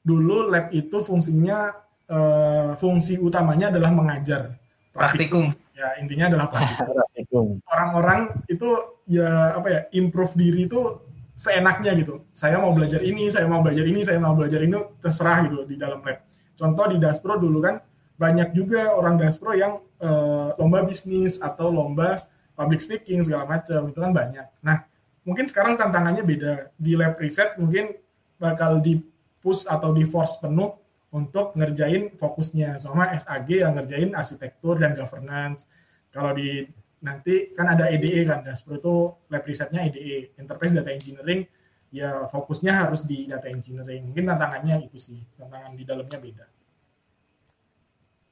[0.00, 1.76] dulu lab itu fungsinya
[2.08, 4.56] uh, fungsi utamanya adalah mengajar
[4.96, 5.52] praktikum.
[5.76, 6.96] Ya intinya adalah praktikum.
[7.64, 8.66] Orang-orang itu
[9.06, 10.98] ya apa ya improve diri itu
[11.38, 12.26] seenaknya gitu.
[12.34, 15.80] Saya mau belajar ini, saya mau belajar ini, saya mau belajar ini terserah gitu di
[15.80, 16.26] dalam lab.
[16.58, 17.80] Contoh di Daspro dulu kan
[18.20, 23.96] banyak juga orang Daspro yang uh, lomba bisnis atau lomba public speaking segala macam itu
[23.96, 24.46] kan banyak.
[24.60, 24.84] Nah
[25.24, 27.96] mungkin sekarang tantangannya beda di lab riset mungkin
[28.36, 29.00] bakal di
[29.40, 30.76] push atau di force penuh
[31.10, 35.66] untuk ngerjain fokusnya sama SAG yang ngerjain arsitektur dan governance
[36.12, 36.68] kalau di
[37.00, 38.94] nanti kan ada EDE kan Daspro itu
[39.32, 41.48] lab risetnya EDE Enterprise Data Engineering
[41.90, 46.46] ya fokusnya harus di data engineering mungkin tantangannya itu sih tantangan di dalamnya beda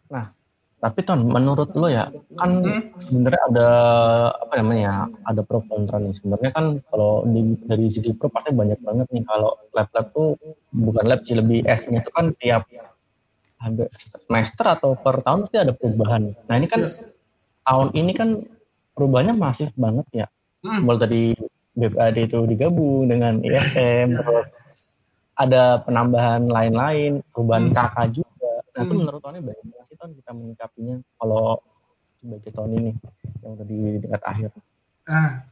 [0.09, 0.31] nah
[0.79, 2.07] tapi ton menurut lo ya
[2.39, 3.03] kan hmm?
[3.03, 3.69] sebenarnya ada
[4.31, 8.79] apa namanya ada pro kontra nih sebenarnya kan kalau di, dari segi pro pasti banyak
[8.79, 10.39] banget nih kalau lab-lab tuh
[10.71, 12.62] bukan lab sih lebih S-nya itu kan tiap
[13.99, 16.31] semester atau per tahun pasti ada perubahan.
[16.47, 17.03] Nah ini kan yes.
[17.66, 18.47] tahun ini kan
[18.99, 20.26] perubahannya masif banget ya.
[20.66, 20.82] Hmm.
[20.82, 21.22] Mulai tadi
[21.78, 24.51] BPAD itu digabung dengan ISM, terus
[25.38, 27.74] ada penambahan lain-lain, perubahan hmm.
[27.78, 28.38] KK juga
[28.78, 29.01] Nah itu hmm.
[29.03, 31.59] menurut Tony bagaimana sih Tony kita menyikapinya kalau
[32.14, 32.92] sebagai Tony ini
[33.42, 34.51] yang udah di tingkat akhir?
[35.11, 35.42] Ah,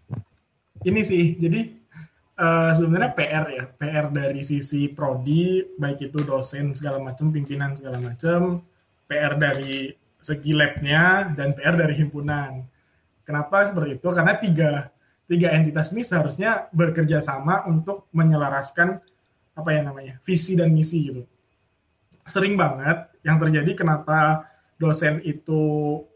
[0.87, 1.75] ini sih jadi
[2.39, 7.99] uh, sebenarnya PR ya, PR dari sisi prodi baik itu dosen segala macam, pimpinan segala
[7.99, 8.63] macam
[9.11, 9.91] PR dari
[10.23, 12.63] segi labnya dan PR dari himpunan.
[13.27, 14.09] Kenapa seperti itu?
[14.15, 14.71] Karena tiga
[15.27, 19.03] tiga entitas ini seharusnya bekerja sama untuk menyelaraskan
[19.59, 21.23] apa ya namanya visi dan misi gitu.
[22.23, 24.47] Sering banget yang terjadi kenapa
[24.79, 25.63] dosen itu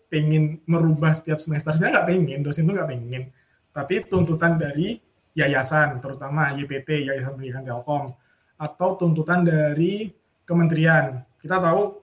[0.06, 3.22] pengen merubah setiap semesternya nggak pengen, dosen itu nggak pengen.
[3.70, 4.98] Tapi tuntutan dari
[5.38, 8.10] yayasan, terutama YPT, Yayasan Pendidikan Telkom,
[8.58, 10.10] atau tuntutan dari
[10.42, 11.22] kementerian.
[11.38, 12.02] Kita tahu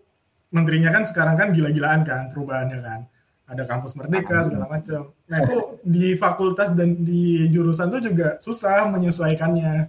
[0.55, 2.99] menterinya kan sekarang kan gila-gilaan kan perubahannya kan.
[3.47, 5.15] Ada kampus merdeka segala macam.
[5.31, 9.87] Nah itu di fakultas dan di jurusan itu juga susah menyesuaikannya.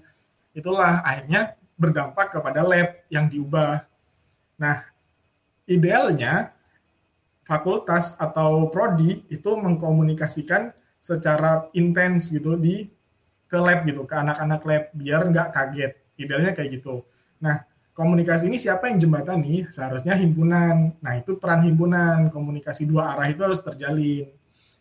[0.55, 3.83] Itulah akhirnya berdampak kepada lab yang diubah.
[4.63, 4.87] Nah
[5.67, 6.55] idealnya
[7.43, 10.71] fakultas atau prodi itu mengkomunikasikan
[11.03, 12.87] secara intens gitu di
[13.49, 15.93] ke lab gitu, ke anak-anak lab biar nggak kaget.
[16.21, 17.03] Idealnya kayak gitu.
[17.41, 17.65] Nah,
[17.99, 19.67] komunikasi ini siapa yang jembatani?
[19.75, 20.95] Seharusnya himpunan.
[21.03, 22.31] Nah, itu peran himpunan.
[22.31, 24.31] Komunikasi dua arah itu harus terjalin.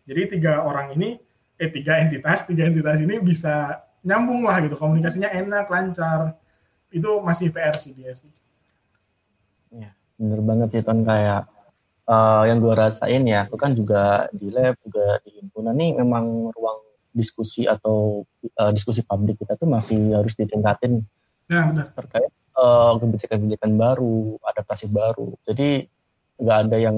[0.06, 1.18] Jadi tiga orang ini,
[1.58, 4.78] eh tiga entitas, tiga entitas ini bisa nyambung lah gitu.
[4.78, 6.38] Komunikasinya enak, lancar.
[6.94, 8.30] Itu masih PR sih dia sih.
[9.74, 11.50] Ya, bener banget sih Ton kayak
[12.06, 16.54] uh, yang gue rasain ya, itu kan juga di lab, juga di himpunan nih memang
[16.56, 18.24] ruang diskusi atau
[18.62, 21.02] uh, diskusi publik kita tuh masih harus ditingkatin
[21.50, 21.90] nah, benar.
[21.98, 25.38] terkait uh, kebijakan-kebijakan baru, adaptasi baru.
[25.46, 25.86] Jadi
[26.42, 26.98] nggak ada yang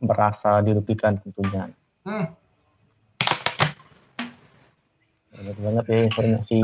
[0.00, 1.68] merasa dirugikan tentunya.
[2.06, 2.26] Hmm.
[5.36, 6.60] Banyak banget ya informasi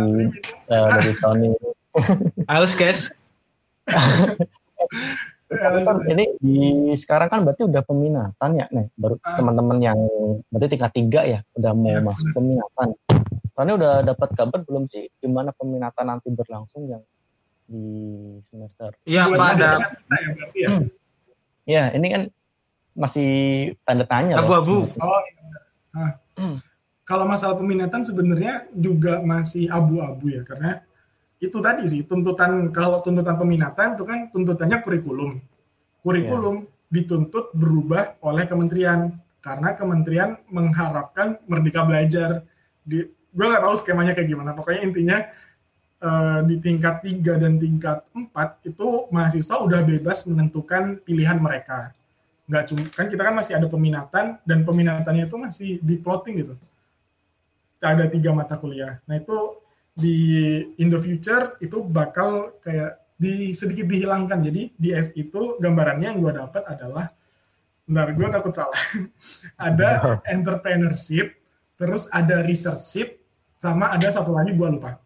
[0.70, 1.50] uh, dari Tony.
[2.50, 3.12] Haus guys.
[5.52, 6.60] Kan ini di
[6.96, 9.36] sekarang kan berarti udah peminatan ya nih baru uh.
[9.36, 9.98] teman-teman yang
[10.48, 12.36] berarti tingkat tiga ya udah mau ya, masuk bener.
[12.40, 12.88] peminatan.
[13.52, 17.04] Soalnya udah dapat kabar belum sih gimana peminatan nanti berlangsung yang
[17.66, 17.86] di
[18.46, 18.94] semester?
[19.06, 19.70] Iya pada.
[20.08, 20.18] Ya,
[20.54, 20.68] ya?
[20.68, 20.86] Hmm.
[21.64, 22.22] ya ini kan
[22.92, 23.30] masih
[23.86, 24.40] tanda tanya.
[24.40, 24.92] Abu-abu.
[25.00, 25.22] Oh,
[25.96, 26.56] nah, hmm.
[27.02, 30.80] Kalau masalah peminatan sebenarnya juga masih abu-abu ya karena
[31.42, 35.42] itu tadi sih tuntutan kalau tuntutan peminatan itu kan tuntutannya kurikulum.
[36.02, 36.94] Kurikulum yeah.
[36.94, 42.46] dituntut berubah oleh kementerian karena kementerian mengharapkan merdeka belajar.
[42.86, 44.54] Di, gue nggak tahu skemanya kayak gimana.
[44.54, 45.18] Pokoknya intinya
[46.02, 51.94] uh, di tingkat 3 dan tingkat 4 itu mahasiswa udah bebas menentukan pilihan mereka.
[52.50, 56.54] Nggak cuma kan kita kan masih ada peminatan dan peminatannya itu masih di plotting gitu.
[57.82, 58.98] Ada tiga mata kuliah.
[59.06, 60.16] Nah itu di
[60.78, 64.42] in the future itu bakal kayak di sedikit dihilangkan.
[64.42, 67.10] Jadi di S itu gambarannya yang gue dapat adalah
[67.86, 68.82] bentar gue takut salah.
[69.70, 71.34] ada entrepreneurship,
[71.74, 73.18] terus ada researchship,
[73.58, 75.01] sama ada satu lagi gue lupa.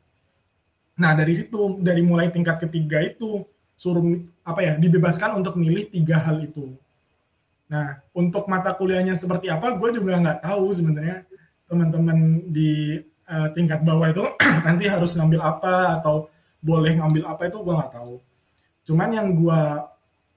[0.97, 3.45] Nah dari situ dari mulai tingkat ketiga itu
[3.77, 4.05] suruh
[4.41, 6.73] apa ya dibebaskan untuk milih tiga hal itu.
[7.69, 11.29] Nah untuk mata kuliahnya seperti apa gue juga nggak tahu sebenarnya
[11.69, 14.25] teman-teman di uh, tingkat bawah itu
[14.67, 16.33] nanti harus ngambil apa atau
[16.65, 18.15] boleh ngambil apa itu gue nggak tahu.
[18.89, 19.61] Cuman yang gue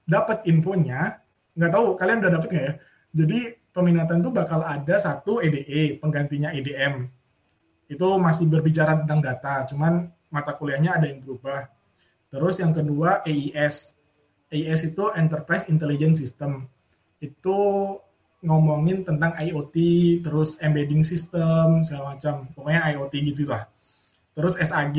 [0.04, 1.22] dapat infonya
[1.56, 2.74] nggak tahu kalian udah dapet nggak ya?
[3.10, 3.38] Jadi
[3.70, 7.08] peminatan tuh bakal ada satu EDE penggantinya EDM.
[7.90, 11.68] Itu masih berbicara tentang data, cuman mata kuliahnya ada yang berubah.
[12.30, 13.98] Terus yang kedua EIS.
[14.50, 16.66] EIS itu Enterprise Intelligence System.
[17.18, 17.58] Itu
[18.40, 19.76] ngomongin tentang IoT,
[20.24, 22.48] terus embedding system, segala macam.
[22.56, 23.68] Pokoknya IoT gitu lah.
[24.32, 24.98] Terus SAG,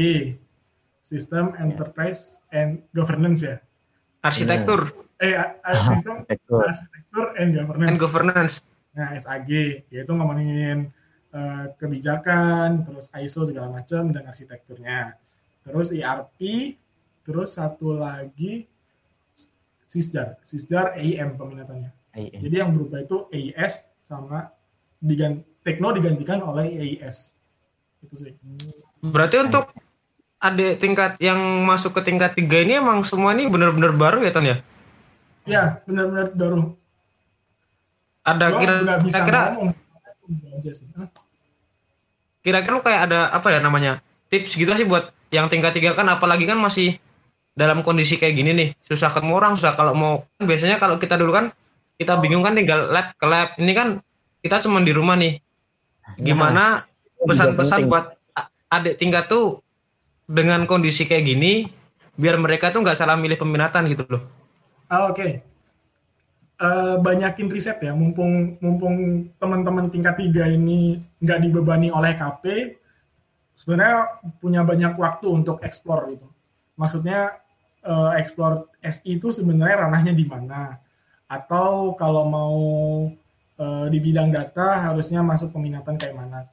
[1.01, 3.57] System Enterprise and Governance ya.
[4.21, 4.93] Arsitektur.
[5.17, 5.34] Eh,
[5.89, 7.89] sistem arsitektur and governance.
[7.89, 8.53] And governance.
[8.93, 9.49] Nah, SAG,
[9.89, 10.93] yaitu ngomongin
[11.34, 15.15] uh, kebijakan, terus ISO segala macam dan arsitekturnya.
[15.65, 16.39] Terus ERP,
[17.25, 18.67] terus satu lagi
[19.91, 21.91] Sisjar, Sisjar AIM peminatannya.
[22.15, 22.39] AIS.
[22.43, 24.51] Jadi yang berubah itu AIS sama
[24.99, 27.38] diganti, Tekno digantikan oleh AIS.
[28.01, 28.34] Itu sih.
[29.03, 29.69] Berarti untuk
[30.41, 34.47] adik tingkat yang masuk ke tingkat tiga ini emang semua ini benar-benar baru ya Ton
[34.47, 34.57] ya?
[35.45, 36.73] Ya benar-benar baru.
[38.25, 39.41] Ada kira-kira
[40.39, 41.05] kira,
[42.41, 44.01] kira-kira lu kayak ada apa ya namanya
[44.32, 46.99] tips gitu sih buat yang tingkat tiga kan apalagi kan masih
[47.55, 48.69] dalam kondisi kayak gini nih.
[48.88, 51.45] Susah ketemu orang susah kalau mau kan biasanya kalau kita dulu kan
[51.99, 53.55] kita bingung kan tinggal lab ke lab.
[53.59, 53.88] Ini kan
[54.39, 55.39] kita cuma di rumah nih.
[56.19, 56.88] Gimana
[57.21, 58.15] pesan-pesan buat
[58.71, 59.59] adik tingkat tuh
[60.32, 61.67] dengan kondisi kayak gini
[62.15, 64.23] biar mereka tuh nggak salah milih peminatan gitu loh.
[64.91, 65.32] Oh, Oke, okay.
[66.62, 72.78] Uh, eh, banyakin riset ya, mumpung mumpung teman-teman tingkat tiga ini nggak dibebani oleh KP,
[73.57, 76.30] sebenarnya punya banyak waktu untuk explore gitu.
[76.78, 77.41] Maksudnya
[77.82, 80.78] uh, explore SI itu sebenarnya ranahnya di mana?
[81.32, 82.55] atau kalau mau
[83.55, 86.43] uh, di bidang data harusnya masuk peminatan kayak mana.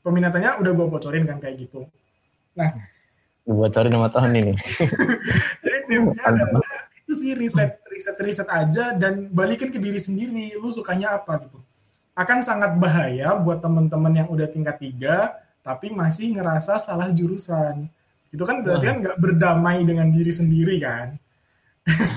[0.00, 1.84] Peminatannya udah gue bocorin kan kayak gitu.
[2.56, 2.72] Nah,
[3.44, 4.54] bocorin sama tahun ini.
[5.62, 6.64] Jadi tipsnya adalah
[7.04, 11.58] itu sih riset riset riset aja dan balikin ke diri sendiri lu sukanya apa gitu.
[12.14, 15.34] Akan sangat bahaya buat teman-teman yang udah tingkat tiga
[15.66, 17.90] tapi masih ngerasa salah jurusan.
[18.30, 21.18] Itu kan berarti kan nggak berdamai dengan diri sendiri kan?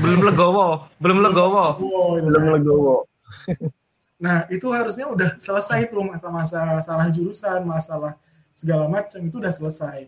[0.05, 1.65] Belum legowo belum legowo.
[2.21, 3.09] belum legowo.
[4.21, 8.13] Nah itu harusnya udah selesai tuh masa-masa salah jurusan masalah
[8.53, 10.05] segala macam itu udah selesai.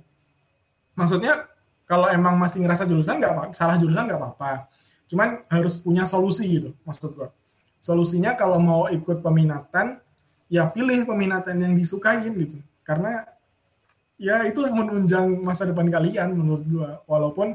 [0.94, 1.50] Maksudnya
[1.90, 4.70] kalau emang masih ngerasa jurusan nggak salah jurusan nggak apa-apa
[5.14, 7.30] cuman harus punya solusi gitu maksud gua
[7.78, 10.02] solusinya kalau mau ikut peminatan
[10.50, 13.30] ya pilih peminatan yang disukain gitu karena
[14.18, 17.54] ya itu menunjang masa depan kalian menurut gua walaupun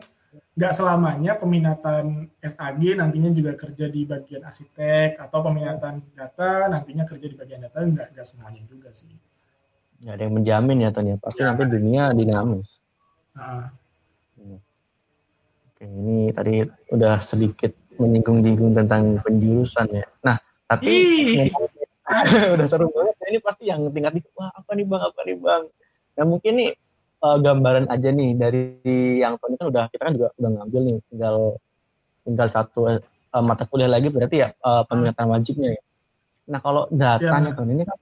[0.59, 7.27] nggak selamanya peminatan SAG nantinya juga kerja di bagian arsitek atau peminatan data nantinya kerja
[7.27, 9.11] di bagian data nggak nggak semuanya juga sih.
[9.99, 11.19] Ya ada yang menjamin ya Tony.
[11.19, 11.51] Pasti ya.
[11.51, 12.83] nanti dunia dinamis.
[13.35, 13.71] Nah,
[15.79, 16.59] Oke, ini tadi
[16.91, 17.71] udah sedikit
[18.03, 20.11] menyinggung-nyinggung tentang penjurusan ya.
[20.27, 20.35] Nah,
[20.67, 20.91] tapi
[22.59, 23.15] udah seru banget.
[23.15, 25.63] Nah, ini pasti yang tingkat itu, wah apa nih bang, apa nih bang.
[26.19, 26.71] Nah mungkin nih
[27.23, 28.63] uh, gambaran aja nih dari
[29.23, 31.37] yang Tony kan udah kita kan juga udah ngambil nih, tinggal
[32.27, 32.99] tinggal satu uh,
[33.47, 35.83] mata kuliah lagi berarti ya uh, peminatan wajibnya ya.
[36.51, 37.99] Nah kalau datanya ya, ini kan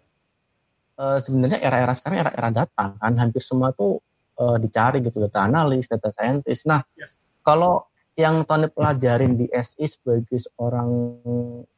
[0.96, 4.00] uh, sebenarnya era-era sekarang era-era data kan hampir semua tuh
[4.40, 6.64] uh, dicari gitu data analis, data scientist.
[6.64, 7.86] Nah yes kalau
[8.18, 10.90] yang Tony pelajarin di SI sebagai seorang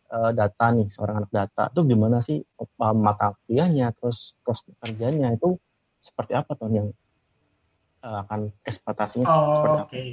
[0.09, 5.37] uh, data nih, seorang anak data, itu gimana sih uh, mata kuliahnya, terus prospek kerjanya
[5.37, 5.61] itu
[6.01, 6.89] seperti apa Tony yang
[8.01, 9.85] uh, akan ekspektasinya oh, seperti apa?
[9.85, 10.11] Okay.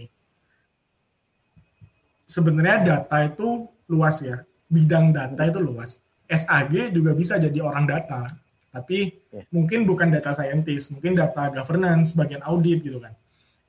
[2.25, 6.03] Sebenarnya data itu luas ya, bidang data itu luas.
[6.25, 8.33] SAG juga bisa jadi orang data,
[8.73, 9.45] tapi yeah.
[9.53, 13.13] mungkin bukan data scientist, mungkin data governance, bagian audit gitu kan.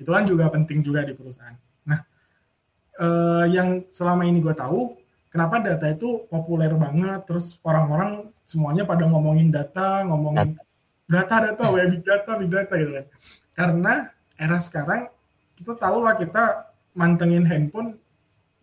[0.00, 1.52] Itu kan juga penting juga di perusahaan
[3.00, 4.96] uh, yang selama ini gue tahu
[5.30, 10.56] kenapa data itu populer banget terus orang-orang semuanya pada ngomongin data ngomongin
[11.08, 11.52] data.
[11.52, 13.06] data web big data big data gitu kan.
[13.56, 13.94] Karena
[14.36, 15.08] era sekarang
[15.56, 17.96] kita tahu lah kita mantengin handphone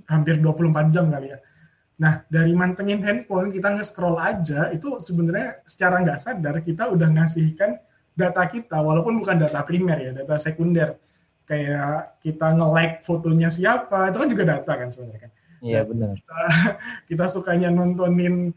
[0.09, 1.39] hampir 24 jam kali ya.
[2.01, 7.77] Nah dari mantengin handphone kita nge-scroll aja itu sebenarnya secara nggak sadar kita udah ngasihkan
[8.13, 11.01] data kita walaupun bukan data primer ya data sekunder
[11.43, 15.31] kayak kita nge-like fotonya siapa itu kan juga data kan sebenarnya kan.
[15.63, 16.15] Iya benar.
[16.19, 16.39] kita,
[17.09, 18.51] kita sukanya nontonin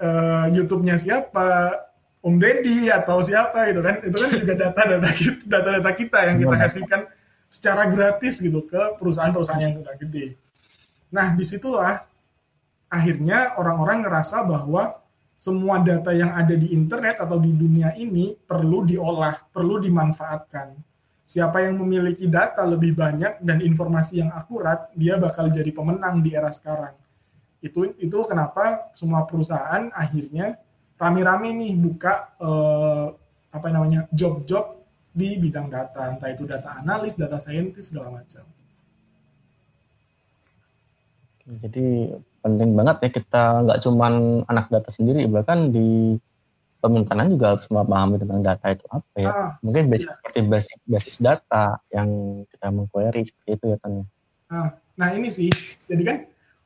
[0.00, 1.80] uh, YouTube-nya siapa
[2.22, 3.96] Om Deddy atau siapa gitu kan.
[4.04, 7.00] Itu kan juga data-data kita data-data kita yang kita kasihkan
[7.52, 10.36] secara gratis gitu ke perusahaan-perusahaan yang udah gede.
[11.12, 12.04] Nah di situlah
[12.88, 15.00] akhirnya orang-orang ngerasa bahwa
[15.36, 20.91] semua data yang ada di internet atau di dunia ini perlu diolah, perlu dimanfaatkan
[21.32, 26.36] siapa yang memiliki data lebih banyak dan informasi yang akurat, dia bakal jadi pemenang di
[26.36, 26.92] era sekarang.
[27.64, 30.60] Itu itu kenapa semua perusahaan akhirnya
[31.00, 33.06] rame-rame nih buka eh,
[33.48, 38.44] apa namanya job-job di bidang data, entah itu data analis, data scientist segala macam.
[41.42, 42.12] Jadi
[42.44, 46.16] penting banget ya kita nggak cuman anak data sendiri, bahkan di
[46.82, 49.30] pemintanan juga harus memahami tentang data itu apa ya.
[49.30, 50.14] Ah, Mungkin basic, iya.
[50.18, 52.10] seperti basis, basis data yang
[52.50, 53.92] kita mengquery seperti itu ya kan.
[54.50, 54.68] Ah,
[54.98, 55.48] nah ini sih,
[55.86, 56.16] jadi kan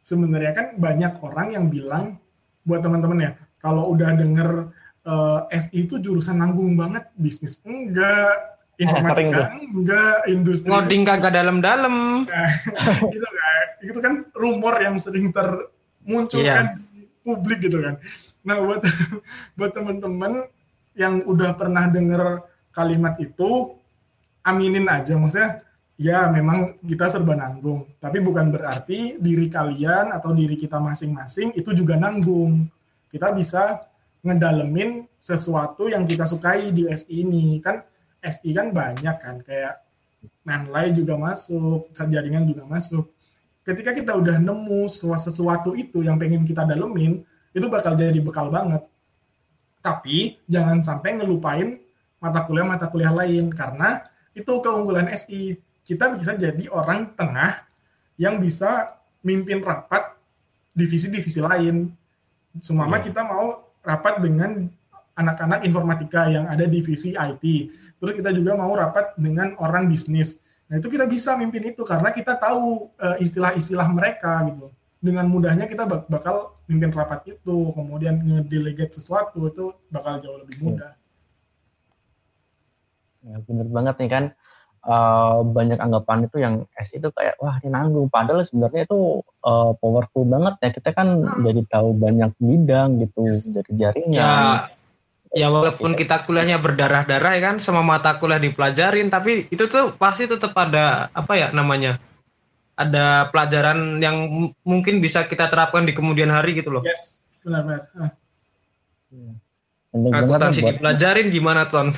[0.01, 2.17] sebenarnya kan banyak orang yang bilang
[2.65, 4.73] buat teman-teman ya, kalau udah denger
[5.05, 12.25] uh, eh, SI itu jurusan nanggung banget, bisnis enggak, informatika enggak, industri ngoding kagak dalam-dalam.
[12.25, 12.53] Nah,
[13.15, 17.07] gitu kan, itu kan rumor yang sering termunculkan yeah.
[17.21, 18.01] publik gitu kan.
[18.47, 18.81] Nah buat
[19.59, 20.47] buat teman-teman
[20.95, 23.75] yang udah pernah dengar kalimat itu,
[24.47, 25.67] aminin aja maksudnya.
[25.97, 31.73] Ya memang kita serba nanggung, tapi bukan berarti diri kalian atau diri kita masing-masing itu
[31.73, 32.69] juga nanggung.
[33.09, 33.81] Kita bisa
[34.21, 37.81] ngedalemin sesuatu yang kita sukai di SI ini kan
[38.21, 39.81] SI kan banyak kan kayak
[40.45, 43.09] manlay juga masuk, jaringan juga masuk.
[43.65, 47.25] Ketika kita udah nemu sesuatu itu yang pengen kita dalemin,
[47.57, 48.85] itu bakal jadi bekal banget.
[49.81, 51.81] Tapi jangan sampai ngelupain
[52.21, 54.05] mata kuliah-mata kuliah lain karena
[54.37, 55.57] itu keunggulan SI.
[55.81, 57.65] Kita bisa jadi orang tengah
[58.21, 60.13] yang bisa mimpin rapat
[60.77, 61.89] divisi-divisi lain.
[62.61, 63.01] Semua yeah.
[63.01, 64.69] kita mau rapat dengan
[65.17, 67.45] anak-anak informatika yang ada divisi IT.
[67.97, 70.37] Terus kita juga mau rapat dengan orang bisnis.
[70.69, 75.71] Nah, itu kita bisa mimpin itu karena kita tahu uh, istilah-istilah mereka gitu dengan mudahnya
[75.71, 80.93] kita bakal mimpin rapat itu, kemudian ngedelegate sesuatu itu bakal jauh lebih mudah.
[83.27, 84.25] Ya, bener banget nih kan
[84.87, 89.75] uh, banyak anggapan itu yang S itu kayak wah ini nanggung padahal sebenarnya itu uh,
[89.83, 91.43] powerful banget ya kita kan hmm.
[91.43, 93.51] jadi tahu banyak bidang gitu yes.
[93.51, 94.31] dari jaringan ya
[95.35, 100.25] ya walaupun kita kuliahnya berdarah-darah ya kan sama mata kuliah dipelajarin tapi itu tuh pasti
[100.31, 101.99] tetap ada apa ya namanya
[102.77, 106.85] ada pelajaran yang mungkin bisa kita terapkan di kemudian hari gitu loh.
[106.85, 107.89] Yes, benar-benar.
[107.97, 108.13] Ah.
[109.97, 110.77] Akuntansi buat...
[110.77, 111.89] dipelajarin gimana ton?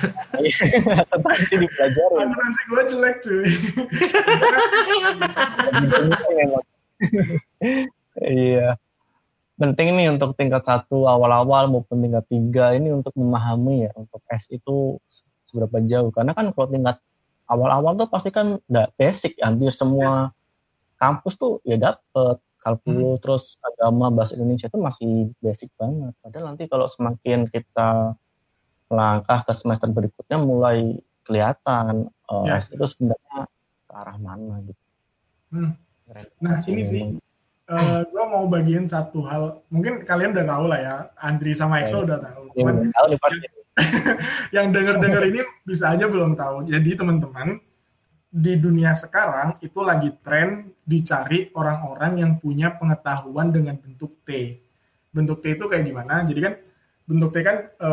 [1.13, 2.19] Akuntansi dipelajarin.
[2.23, 3.45] Akuntansi gue jelek cuy.
[8.23, 8.79] iya.
[9.59, 14.47] Penting nih untuk tingkat satu awal-awal maupun tingkat tiga ini untuk memahami ya untuk S
[14.55, 15.03] itu
[15.43, 16.15] seberapa jauh.
[16.15, 17.03] Karena kan kalau tingkat
[17.51, 20.31] awal-awal tuh pasti kan udah basic hampir semua
[20.99, 23.23] kampus tuh ya dapet kalkulus hmm.
[23.23, 26.13] terus agama bahasa Indonesia itu masih basic banget.
[26.21, 28.19] Padahal nanti kalau semakin kita
[28.91, 32.59] langkah ke semester berikutnya mulai kelihatan uh, ya.
[32.59, 33.47] S itu sebenarnya
[33.89, 34.83] ke arah mana gitu.
[35.55, 35.73] Hmm.
[36.41, 37.03] Nah ini sih
[37.69, 39.63] uh, eh, gue mau bagiin satu hal.
[39.69, 42.05] Mungkin kalian udah tahu lah ya, Andri sama Exo ya.
[42.11, 42.43] udah tahu.
[42.57, 43.49] Ya, Cuman, tahu nih pasti.
[44.57, 46.67] yang denger-denger ini bisa aja belum tahu.
[46.67, 47.63] Jadi teman-teman
[48.29, 54.61] di dunia sekarang itu lagi tren dicari orang-orang yang punya pengetahuan dengan bentuk T.
[55.09, 56.29] Bentuk T itu kayak gimana?
[56.29, 56.55] Jadi kan
[57.09, 57.91] bentuk T kan e,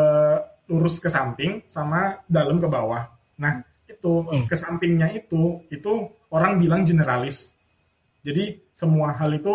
[0.68, 3.08] lurus ke samping sama dalam ke bawah.
[3.40, 4.46] Nah, itu hmm.
[4.52, 7.56] ke sampingnya itu itu orang bilang generalis.
[8.20, 9.54] Jadi semua hal itu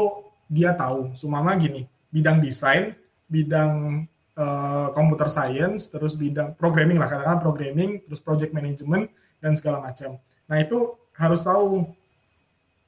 [0.48, 1.12] dia tahu.
[1.12, 2.96] Sumama gini, bidang desain,
[3.28, 4.04] bidang
[4.38, 9.12] uh, computer science, terus bidang programming lah katakan programming, terus project management
[9.44, 10.16] dan segala macam.
[10.50, 11.86] Nah itu harus tahu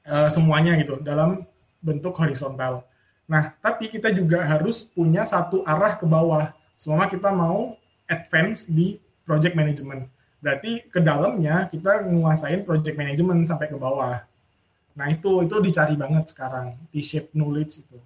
[0.03, 1.47] uh, semuanya gitu dalam
[1.79, 2.83] bentuk horizontal.
[3.23, 6.51] Nah tapi kita juga harus punya satu arah ke bawah.
[6.75, 7.79] Semua kita mau
[8.11, 10.11] advance di project management.
[10.43, 14.27] Berarti ke dalamnya kita menguasain project management sampai ke bawah.
[14.99, 17.97] Nah itu itu dicari banget sekarang T-shape knowledge itu.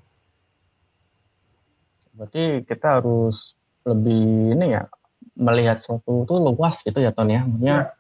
[2.14, 4.86] Berarti kita harus lebih ini ya
[5.34, 7.42] melihat suatu itu luas gitu ya Ton ya.
[7.42, 7.97] Maksudnya ya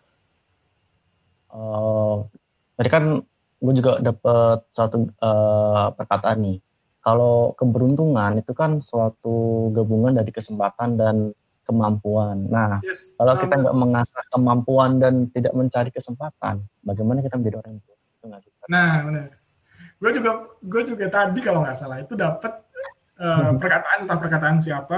[1.57, 2.15] uh,
[2.77, 3.03] tadi kan
[3.57, 6.57] gue juga dapat satu uh, perkataan nih.
[7.01, 11.15] Kalau keberuntungan itu kan suatu gabungan dari kesempatan dan
[11.63, 12.47] kemampuan.
[12.47, 13.15] Nah, yes.
[13.15, 17.91] kalau kita nggak mengasah kemampuan dan tidak mencari kesempatan, bagaimana kita menjadi orang itu?
[18.67, 19.27] Nah, benar.
[19.97, 22.53] Gue juga, gue juga tadi kalau nggak salah itu dapat
[23.17, 24.97] uh, perkataan entah perkataan siapa.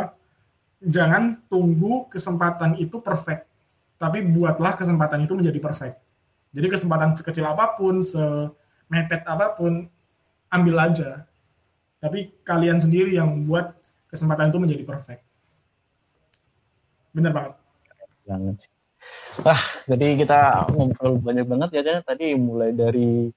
[0.79, 3.45] Jangan tunggu kesempatan itu perfect,
[3.99, 6.08] tapi buatlah kesempatan itu menjadi perfect.
[6.49, 9.85] Jadi kesempatan sekecil apa pun, semepet apa pun,
[10.49, 11.29] ambil aja.
[12.01, 13.75] Tapi kalian sendiri yang buat
[14.09, 15.21] kesempatan itu menjadi perfect.
[17.13, 17.53] Bener banget.
[18.25, 18.71] Banget sih.
[19.45, 21.97] Wah, jadi kita ngobrol banyak banget ya, kan?
[22.03, 23.31] Tadi mulai dari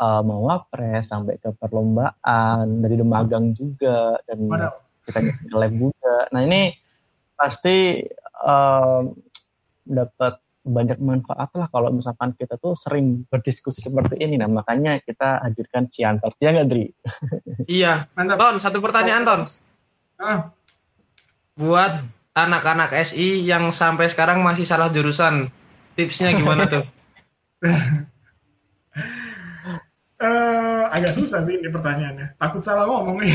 [0.00, 4.74] uh, mawapres sampai ke perlombaan, dari demagang juga, dan Padahal.
[5.04, 6.16] kita ke lab juga.
[6.32, 6.72] Nah ini
[7.34, 8.04] pasti
[8.44, 9.00] uh,
[9.84, 14.36] dapat banyak manfaat lah kalau misalkan kita tuh sering berdiskusi seperti ini.
[14.36, 16.36] Nah makanya kita hadirkan Ciantor.
[16.36, 16.86] Ya nggak Dri?
[17.80, 18.08] Iya.
[18.16, 18.36] Mantap.
[18.40, 19.40] Ton, satu pertanyaan Ton.
[20.20, 20.52] Ah.
[21.56, 22.04] Buat
[22.36, 25.50] anak-anak SI yang sampai sekarang masih salah jurusan,
[25.96, 26.84] tipsnya gimana tuh?
[30.20, 32.36] uh, agak susah sih ini pertanyaannya.
[32.40, 33.34] Takut salah ngomong nih.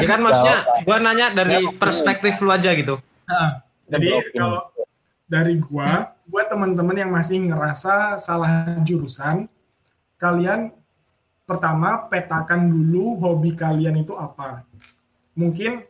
[0.00, 0.56] ya kan maksudnya
[0.88, 2.96] gua nanya dari perspektif lu aja gitu.
[3.28, 3.60] Nah,
[3.92, 4.75] jadi kalau
[5.26, 9.46] dari gua buat teman-teman yang masih ngerasa salah jurusan,
[10.18, 10.74] kalian
[11.46, 14.66] pertama petakan dulu hobi kalian itu apa.
[15.38, 15.86] Mungkin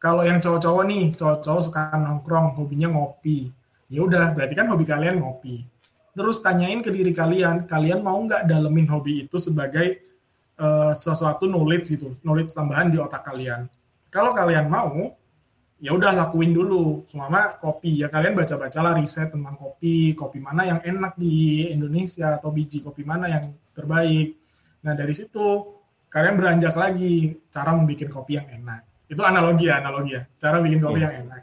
[0.00, 3.52] kalau yang cowok-cowok nih, cowok-cowok suka nongkrong, hobinya ngopi.
[3.92, 5.68] Ya udah, berarti kan hobi kalian ngopi.
[6.16, 10.00] Terus tanyain ke diri kalian, kalian mau nggak dalemin hobi itu sebagai
[10.58, 13.68] uh, sesuatu knowledge gitu, knowledge tambahan di otak kalian.
[14.10, 15.14] Kalau kalian mau,
[15.80, 17.08] ya udah lakuin dulu.
[17.08, 20.12] Semua kopi ya kalian baca bacalah riset tentang kopi.
[20.12, 24.36] Kopi mana yang enak di Indonesia atau biji kopi mana yang terbaik.
[24.84, 25.80] Nah dari situ
[26.12, 29.08] kalian beranjak lagi cara membuat kopi yang enak.
[29.08, 30.22] Itu analogi ya analogi ya.
[30.36, 31.04] Cara bikin kopi yeah.
[31.08, 31.42] yang enak.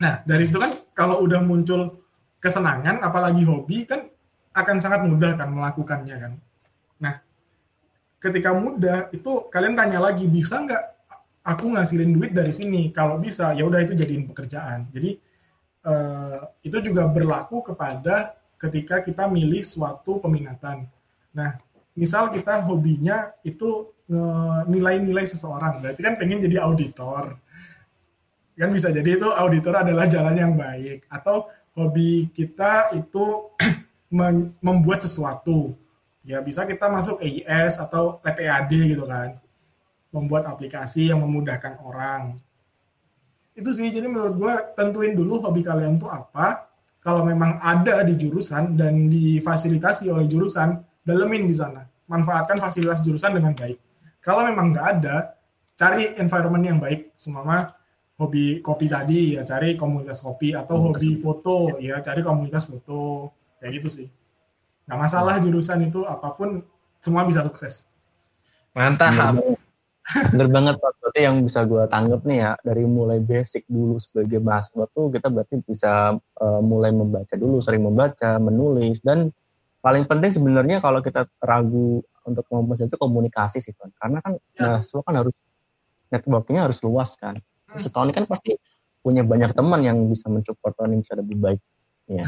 [0.00, 2.00] Nah dari situ kan kalau udah muncul
[2.40, 4.06] kesenangan apalagi hobi kan
[4.54, 6.32] akan sangat mudah kan melakukannya kan.
[7.02, 7.14] Nah
[8.22, 10.99] ketika mudah itu kalian tanya lagi bisa nggak
[11.50, 15.18] aku ngasilin duit dari sini kalau bisa ya udah itu jadiin pekerjaan jadi
[15.82, 20.86] uh, itu juga berlaku kepada ketika kita milih suatu peminatan
[21.34, 21.58] nah
[21.98, 23.90] misal kita hobinya itu
[24.66, 25.78] nilai-nilai seseorang.
[25.82, 27.38] Berarti kan pengen jadi auditor.
[28.58, 31.06] Kan bisa jadi itu auditor adalah jalan yang baik.
[31.06, 31.48] Atau
[31.78, 33.54] hobi kita itu
[34.66, 35.78] membuat sesuatu.
[36.26, 39.38] Ya bisa kita masuk EIS atau PTAD gitu kan.
[40.10, 42.38] Membuat aplikasi yang memudahkan orang.
[43.54, 46.70] Itu sih, jadi menurut gue tentuin dulu hobi kalian tuh apa.
[47.00, 51.88] Kalau memang ada di jurusan dan difasilitasi oleh jurusan, dalemin di sana.
[52.10, 53.78] Manfaatkan fasilitas jurusan dengan baik.
[54.20, 55.32] Kalau memang nggak ada,
[55.78, 57.16] cari environment yang baik.
[57.16, 57.72] Semua
[58.20, 63.80] hobi kopi tadi ya cari komunitas kopi atau hobi foto ya cari komunitas foto kayak
[63.80, 64.08] gitu sih
[64.84, 66.60] nggak masalah jurusan itu apa pun
[67.00, 67.88] semua bisa sukses
[68.76, 69.40] mantap
[70.34, 70.92] bener banget pak.
[70.98, 75.28] Berarti yang bisa gue tanggap nih ya dari mulai basic dulu sebagai mahasiswa tuh kita
[75.30, 79.30] berarti bisa uh, mulai membaca dulu sering membaca menulis dan
[79.80, 84.76] paling penting sebenarnya kalau kita ragu untuk ngomong itu komunikasi sih kan karena kan ya.
[84.76, 85.34] mahasiswa kan harus
[86.10, 87.38] networkingnya harus luas kan.
[87.78, 88.58] Setahun ini kan pasti
[89.00, 91.60] punya banyak teman yang bisa mensupport yang bisa lebih baik.
[92.10, 92.26] Ya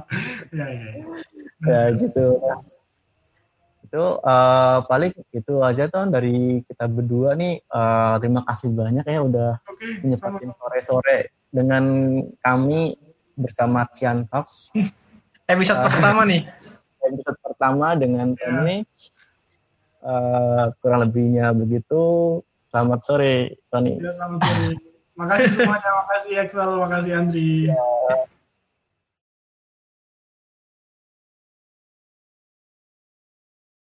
[0.56, 1.04] ya, ya, ya.
[1.60, 2.40] ya gitu
[3.90, 9.20] itu uh, paling itu aja tuh dari kita berdua nih uh, terima kasih banyak ya
[9.26, 11.18] udah okay, nyepatin sore-sore
[11.50, 11.84] dengan
[12.38, 12.94] kami
[13.34, 14.70] bersama Cian Talks
[15.52, 16.46] episode uh, pertama nih
[17.10, 18.42] episode pertama dengan yeah.
[18.46, 18.76] kami
[20.06, 22.38] uh, kurang lebihnya begitu
[22.70, 23.98] Selamat sore, Tony.
[23.98, 24.78] Ya, selamat sore.
[25.18, 27.50] makasih semuanya, makasih Excel, makasih Andri.
[27.66, 27.82] Ya.